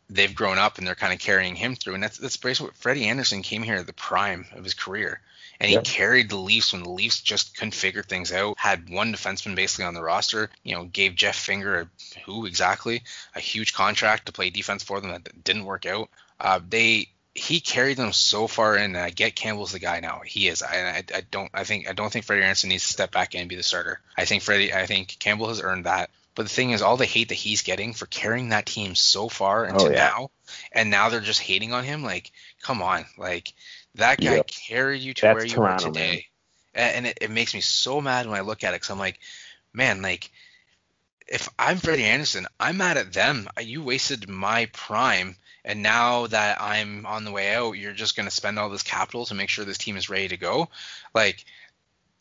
they've 0.10 0.34
grown 0.34 0.58
up 0.58 0.78
and 0.78 0.88
they're 0.88 0.96
kind 0.96 1.14
of 1.14 1.20
carrying 1.20 1.56
him 1.56 1.76
through. 1.76 1.96
And 1.96 2.04
that's 2.04 2.18
that's 2.18 2.38
basically 2.38 2.68
what 2.68 2.78
Freddie 2.78 3.08
Andersen 3.08 3.42
came 3.42 3.64
here 3.64 3.76
at 3.76 3.88
the 3.88 3.94
prime 3.94 4.46
of 4.54 4.64
his 4.64 4.74
career. 4.74 5.22
And 5.60 5.70
he 5.70 5.76
Yeah. 5.76 5.82
carried 5.84 6.30
the 6.30 6.38
Leafs 6.38 6.72
when 6.72 6.84
the 6.84 6.90
Leafs 6.90 7.20
just 7.20 7.58
couldn't 7.58 7.74
figure 7.74 8.04
things 8.04 8.32
out. 8.32 8.60
Had 8.60 8.90
one 8.90 9.12
defenseman 9.12 9.56
basically 9.56 9.86
on 9.86 9.96
the 9.96 10.04
roster. 10.04 10.50
You 10.64 10.76
know, 10.76 10.86
gave 10.86 11.16
Jeff 11.16 11.36
Finger 11.36 11.82
a, 11.82 12.20
who 12.26 12.46
exactly 12.46 13.04
a 13.36 13.40
huge 13.40 13.74
contract 13.74 14.28
to 14.28 14.32
play 14.32 14.50
defense 14.50 14.84
for 14.84 15.02
them 15.02 15.12
that 15.12 15.44
didn't 15.44 15.66
work 15.66 15.86
out. 15.86 16.10
Uh, 16.40 16.60
they 16.68 17.10
he 17.34 17.60
carried 17.60 17.98
them 17.98 18.14
so 18.14 18.48
far 18.48 18.76
in. 18.78 18.96
And 18.96 18.98
I 18.98 19.10
get 19.10 19.36
Campbell's 19.36 19.72
the 19.72 19.80
guy 19.80 20.00
now. 20.00 20.22
He 20.26 20.48
is. 20.48 20.64
I, 20.64 20.90
I, 20.90 21.04
I 21.14 21.22
don't. 21.30 21.52
I 21.54 21.64
think 21.64 21.90
I 21.90 21.94
don't 21.94 22.12
think 22.12 22.26
Freddie 22.26 22.44
Andersen 22.44 22.70
needs 22.70 22.86
to 22.88 22.94
step 22.94 23.12
back 23.12 23.36
in 23.36 23.42
and 23.42 23.50
be 23.50 23.56
the 23.56 23.64
starter. 23.64 24.00
I 24.18 24.26
think 24.26 24.44
Freddie. 24.44 24.74
I 24.74 24.86
think 24.86 25.18
Campbell 25.20 25.50
has 25.50 25.62
earned 25.62 25.86
that. 25.86 26.10
But 26.38 26.44
the 26.46 26.50
thing 26.50 26.72
is, 26.72 26.84
all 26.84 26.98
the 26.98 27.06
hate 27.08 27.30
that 27.30 27.36
he's 27.36 27.64
getting 27.64 27.94
for 27.96 28.08
carrying 28.08 28.50
that 28.52 28.68
team 28.68 28.96
so 28.96 29.30
far 29.30 29.66
into 29.68 29.90
Oh, 29.90 29.92
yeah. 29.92 30.12
now, 30.14 30.32
and 30.72 30.90
now 30.92 31.10
they're 31.10 31.22
just 31.22 31.42
hating 31.42 31.74
on 31.74 31.84
him. 31.86 32.04
Like, 32.04 32.32
come 32.64 32.82
on, 32.84 33.08
like 33.18 33.54
that 33.96 34.22
guy 34.22 34.40
Yep. 34.40 34.52
carried 34.68 35.02
you 35.02 35.16
to 35.16 35.28
That's 35.28 35.44
where 35.44 35.46
you 35.46 35.64
Toronto, 35.64 35.66
are 35.66 35.76
today, 35.76 36.28
A- 36.76 36.80
and 36.98 37.08
it, 37.08 37.20
it 37.24 37.32
makes 37.32 37.56
me 37.56 37.62
so 37.62 38.02
mad 38.02 38.28
when 38.28 38.38
I 38.38 38.44
look 38.44 38.64
at 38.64 38.76
it. 38.76 38.82
Cause 38.82 38.92
I'm 38.92 39.00
like, 39.00 39.20
man, 39.74 40.02
like 40.04 40.32
if 41.28 41.50
I'm 41.60 41.78
Freddie 41.78 42.06
Andersen, 42.06 42.48
I'm 42.60 42.78
mad 42.78 42.98
at 42.98 43.14
them. 43.14 43.50
You 43.60 43.84
wasted 43.84 44.30
my 44.30 44.68
prime, 44.74 45.38
and 45.66 45.84
now 45.84 46.28
that 46.28 46.62
I'm 46.62 47.06
on 47.06 47.26
the 47.26 47.32
way 47.32 47.56
out, 47.56 47.74
you're 47.74 47.94
just 47.94 48.16
gonna 48.16 48.32
spend 48.32 48.60
all 48.60 48.70
this 48.70 48.84
capital 48.84 49.26
to 49.28 49.36
make 49.36 49.50
sure 49.50 49.66
this 49.66 49.78
team 49.78 49.98
is 49.98 50.10
ready 50.10 50.30
to 50.30 50.38
go. 50.38 50.70
Like 51.14 51.46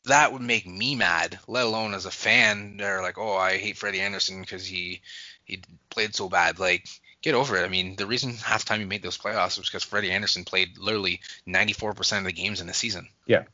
that 0.06 0.32
would 0.32 0.42
make 0.42 0.66
me 0.66 0.94
mad, 0.94 1.38
let 1.46 1.66
alone 1.66 1.94
as 1.94 2.06
a 2.06 2.10
fan. 2.10 2.76
They're 2.76 3.02
like, 3.02 3.18
oh, 3.18 3.36
I 3.36 3.58
hate 3.58 3.76
Freddie 3.76 4.00
Andersen 4.00 4.40
because 4.40 4.66
he 4.66 5.02
he 5.44 5.62
played 5.90 6.14
so 6.14 6.28
bad. 6.28 6.58
Like, 6.58 6.88
get 7.22 7.34
over 7.34 7.56
it. 7.56 7.64
I 7.64 7.68
mean, 7.68 7.96
the 7.96 8.06
reason 8.06 8.34
half 8.34 8.64
time 8.64 8.80
you 8.80 8.86
made 8.86 9.02
those 9.02 9.18
playoffs 9.18 9.58
was 9.58 9.68
because 9.68 9.84
Freddie 9.84 10.12
Andersen 10.12 10.44
played 10.44 10.78
literally 10.78 11.20
94% 11.46 12.18
of 12.18 12.24
the 12.24 12.32
games 12.32 12.60
in 12.60 12.66
the 12.66 12.74
season. 12.74 13.08
Yeah, 13.26 13.44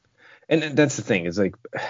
and 0.48 0.76
that's 0.76 0.96
the 0.96 1.02
thing 1.02 1.26
is 1.26 1.38
like, 1.38 1.54
if 1.74 1.82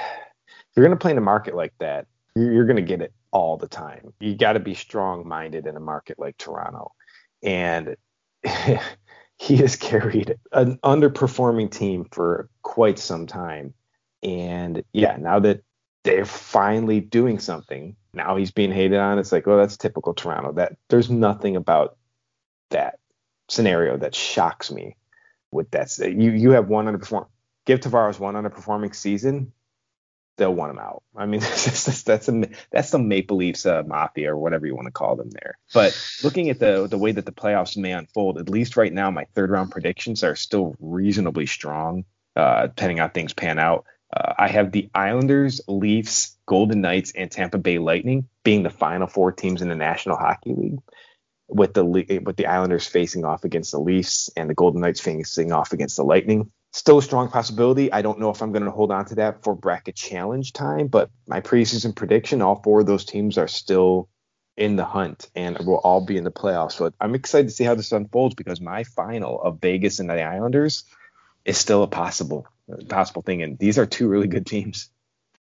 you're 0.76 0.86
going 0.86 0.96
to 0.96 1.00
play 1.00 1.10
in 1.10 1.18
a 1.18 1.22
market 1.22 1.54
like 1.54 1.74
that, 1.78 2.06
you're, 2.34 2.52
you're 2.52 2.66
going 2.66 2.76
to 2.76 2.82
get 2.82 3.02
it 3.02 3.12
all 3.32 3.56
the 3.56 3.68
time. 3.68 4.12
You 4.20 4.36
got 4.36 4.52
to 4.52 4.60
be 4.60 4.74
strong 4.74 5.26
minded 5.26 5.66
in 5.66 5.76
a 5.76 5.80
market 5.80 6.18
like 6.18 6.36
Toronto. 6.36 6.92
And 7.42 7.96
he 9.38 9.56
has 9.56 9.76
carried 9.76 10.36
an 10.52 10.78
underperforming 10.78 11.70
team 11.70 12.06
for 12.10 12.48
quite 12.62 12.98
some 12.98 13.26
time. 13.26 13.74
And 14.22 14.84
yeah, 14.92 15.16
now 15.18 15.40
that 15.40 15.62
they're 16.04 16.24
finally 16.24 17.00
doing 17.00 17.38
something, 17.38 17.96
now 18.12 18.36
he's 18.36 18.50
being 18.50 18.72
hated 18.72 18.98
on. 18.98 19.18
It's 19.18 19.32
like, 19.32 19.46
well, 19.46 19.58
that's 19.58 19.76
typical 19.76 20.14
Toronto. 20.14 20.52
That 20.52 20.76
there's 20.88 21.10
nothing 21.10 21.56
about 21.56 21.96
that 22.70 22.98
scenario 23.48 23.96
that 23.98 24.14
shocks 24.14 24.70
me 24.70 24.96
with 25.50 25.70
that. 25.72 25.96
You 25.98 26.30
you 26.30 26.50
have 26.52 26.68
one 26.68 26.86
underperform. 26.86 27.26
Give 27.64 27.80
Tavares 27.80 28.18
one 28.18 28.34
underperforming 28.34 28.94
season, 28.94 29.52
they'll 30.36 30.54
want 30.54 30.72
him 30.72 30.78
out. 30.78 31.02
I 31.16 31.26
mean, 31.26 31.40
that's 31.40 31.84
that's, 31.84 32.02
that's 32.02 32.28
a 32.28 32.48
that's 32.70 32.90
the 32.90 32.98
Maple 32.98 33.36
Leafs 33.36 33.66
uh, 33.66 33.82
mafia 33.86 34.32
or 34.32 34.38
whatever 34.38 34.66
you 34.66 34.74
want 34.74 34.86
to 34.86 34.92
call 34.92 35.16
them 35.16 35.30
there. 35.30 35.58
But 35.72 35.98
looking 36.22 36.50
at 36.50 36.58
the 36.58 36.86
the 36.86 36.98
way 36.98 37.12
that 37.12 37.26
the 37.26 37.32
playoffs 37.32 37.76
may 37.76 37.92
unfold, 37.92 38.38
at 38.38 38.48
least 38.48 38.76
right 38.76 38.92
now, 38.92 39.10
my 39.10 39.26
third 39.34 39.50
round 39.50 39.70
predictions 39.70 40.24
are 40.24 40.36
still 40.36 40.74
reasonably 40.80 41.46
strong, 41.46 42.04
uh, 42.36 42.66
depending 42.66 43.00
on 43.00 43.08
how 43.08 43.12
things 43.12 43.32
pan 43.32 43.58
out. 43.58 43.86
Uh, 44.14 44.34
I 44.38 44.48
have 44.48 44.72
the 44.72 44.90
Islanders, 44.94 45.60
Leafs, 45.68 46.36
Golden 46.46 46.80
Knights, 46.80 47.12
and 47.16 47.30
Tampa 47.30 47.58
Bay 47.58 47.78
Lightning 47.78 48.28
being 48.44 48.62
the 48.62 48.70
final 48.70 49.06
four 49.06 49.32
teams 49.32 49.62
in 49.62 49.68
the 49.68 49.74
National 49.74 50.16
Hockey 50.16 50.54
League, 50.54 50.78
with 51.48 51.74
the 51.74 51.84
with 51.84 52.36
the 52.36 52.46
Islanders 52.46 52.86
facing 52.86 53.24
off 53.24 53.44
against 53.44 53.72
the 53.72 53.80
Leafs 53.80 54.30
and 54.36 54.50
the 54.50 54.54
Golden 54.54 54.80
Knights 54.80 55.00
facing 55.00 55.52
off 55.52 55.72
against 55.72 55.96
the 55.96 56.04
Lightning. 56.04 56.50
Still 56.74 56.98
a 56.98 57.02
strong 57.02 57.28
possibility. 57.28 57.92
I 57.92 58.00
don't 58.00 58.18
know 58.18 58.30
if 58.30 58.40
I'm 58.42 58.52
going 58.52 58.64
to 58.64 58.70
hold 58.70 58.90
on 58.90 59.04
to 59.06 59.16
that 59.16 59.44
for 59.44 59.54
bracket 59.54 59.94
challenge 59.94 60.54
time, 60.54 60.86
but 60.88 61.10
my 61.26 61.42
preseason 61.42 61.94
prediction, 61.94 62.40
all 62.40 62.62
four 62.62 62.80
of 62.80 62.86
those 62.86 63.04
teams 63.04 63.36
are 63.36 63.48
still 63.48 64.08
in 64.56 64.76
the 64.76 64.84
hunt 64.84 65.30
and 65.34 65.58
will 65.66 65.76
all 65.76 66.04
be 66.04 66.16
in 66.16 66.24
the 66.24 66.30
playoffs. 66.30 66.72
So 66.72 66.90
I'm 67.00 67.14
excited 67.14 67.48
to 67.48 67.54
see 67.54 67.64
how 67.64 67.74
this 67.74 67.92
unfolds 67.92 68.34
because 68.34 68.60
my 68.60 68.84
final 68.84 69.40
of 69.40 69.60
Vegas 69.60 69.98
and 69.98 70.08
the 70.08 70.22
Islanders 70.22 70.84
is 71.44 71.58
still 71.58 71.82
a 71.82 71.88
possible 71.88 72.46
possible 72.88 73.22
thing, 73.22 73.42
and 73.42 73.58
these 73.58 73.78
are 73.78 73.86
two 73.86 74.08
really 74.08 74.28
good 74.28 74.46
teams. 74.46 74.90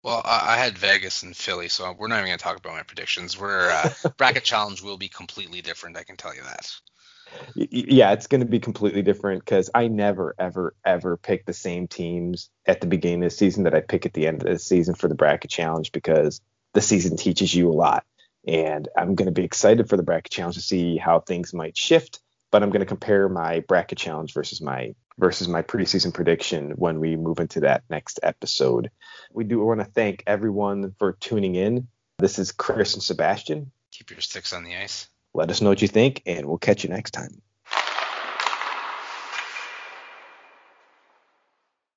Well, 0.03 0.21
I, 0.23 0.58
had 0.58 0.77
Vegas 0.77 1.23
and 1.23 1.36
Philly, 1.36 1.67
so 1.67 1.93
we're 1.97 2.08
not 2.08 2.19
even 2.19 2.27
going 2.27 2.38
to 2.38 2.43
talk 2.43 2.58
about 2.58 2.73
my 2.73 2.84
predictions. 2.84 3.38
We're 3.38 3.69
uh, 3.69 3.89
bracket 4.17 4.43
challenge 4.43 4.82
will 4.82 4.97
be 4.97 5.10
completely 5.10 5.62
different. 5.62 5.97
I 5.97 6.03
can 6.03 6.15
tell 6.15 6.34
you 6.34 6.43
that. 6.43 6.71
Yeah, 7.56 8.13
it's 8.13 8.27
going 8.27 8.41
to 8.41 8.47
be 8.47 8.60
completely 8.60 9.01
different 9.01 9.43
because 9.43 9.69
I 9.73 9.88
never, 9.88 10.34
ever, 10.39 10.75
ever 10.86 11.17
pick 11.17 11.45
the 11.45 11.53
same 11.53 11.88
teams 11.88 12.49
at 12.65 12.80
the 12.80 12.88
beginning 12.88 13.23
of 13.23 13.32
the 13.32 13.36
season 13.36 13.65
that 13.65 13.75
I 13.75 13.82
pick 13.82 14.06
at 14.06 14.13
the 14.13 14.27
end 14.27 14.43
of 14.43 14.47
the 14.47 14.60
season 14.60 14.95
for 14.95 15.08
the 15.08 15.15
bracket 15.15 15.51
challenge 15.51 15.91
because 15.91 16.41
the 16.73 16.82
season 16.82 17.17
teaches 17.17 17.53
you 17.53 17.69
a 17.69 17.73
lot. 17.73 18.06
And 18.47 18.88
I'm 18.95 19.15
going 19.15 19.25
to 19.25 19.34
be 19.34 19.43
excited 19.43 19.89
for 19.89 19.97
the 19.97 20.03
bracket 20.03 20.32
challenge 20.32 20.56
to 20.56 20.62
see 20.62 20.95
how 20.95 21.19
things 21.19 21.53
might 21.53 21.75
shift. 21.75 22.21
But 22.51 22.63
I'm 22.63 22.69
going 22.69 22.79
to 22.79 22.86
compare 22.86 23.27
my 23.27 23.60
bracket 23.62 23.97
challenge 23.97 24.33
versus 24.33 24.62
my 24.62 24.95
versus 25.19 25.47
my 25.47 25.62
preseason 25.62 26.13
prediction 26.13 26.71
when 26.71 26.99
we 26.99 27.15
move 27.15 27.39
into 27.39 27.62
that 27.62 27.83
next 27.89 28.19
episode. 28.23 28.91
We 29.33 29.43
do 29.43 29.60
want 29.60 29.79
to 29.79 29.86
thank 29.86 30.23
everyone 30.27 30.93
for 30.99 31.13
tuning 31.13 31.55
in. 31.55 31.88
This 32.19 32.39
is 32.39 32.51
Chris 32.51 32.93
and 32.93 33.03
Sebastien. 33.03 33.71
Keep 33.91 34.12
your 34.12 34.21
sticks 34.21 34.53
on 34.53 34.63
the 34.63 34.75
ice. 34.75 35.10
Let 35.33 35.49
us 35.49 35.62
know 35.62 35.69
what 35.69 35.81
you 35.81 35.88
think, 35.88 36.23
and 36.25 36.45
we'll 36.45 36.57
catch 36.57 36.83
you 36.83 36.89
next 36.89 37.12
time. 37.12 37.41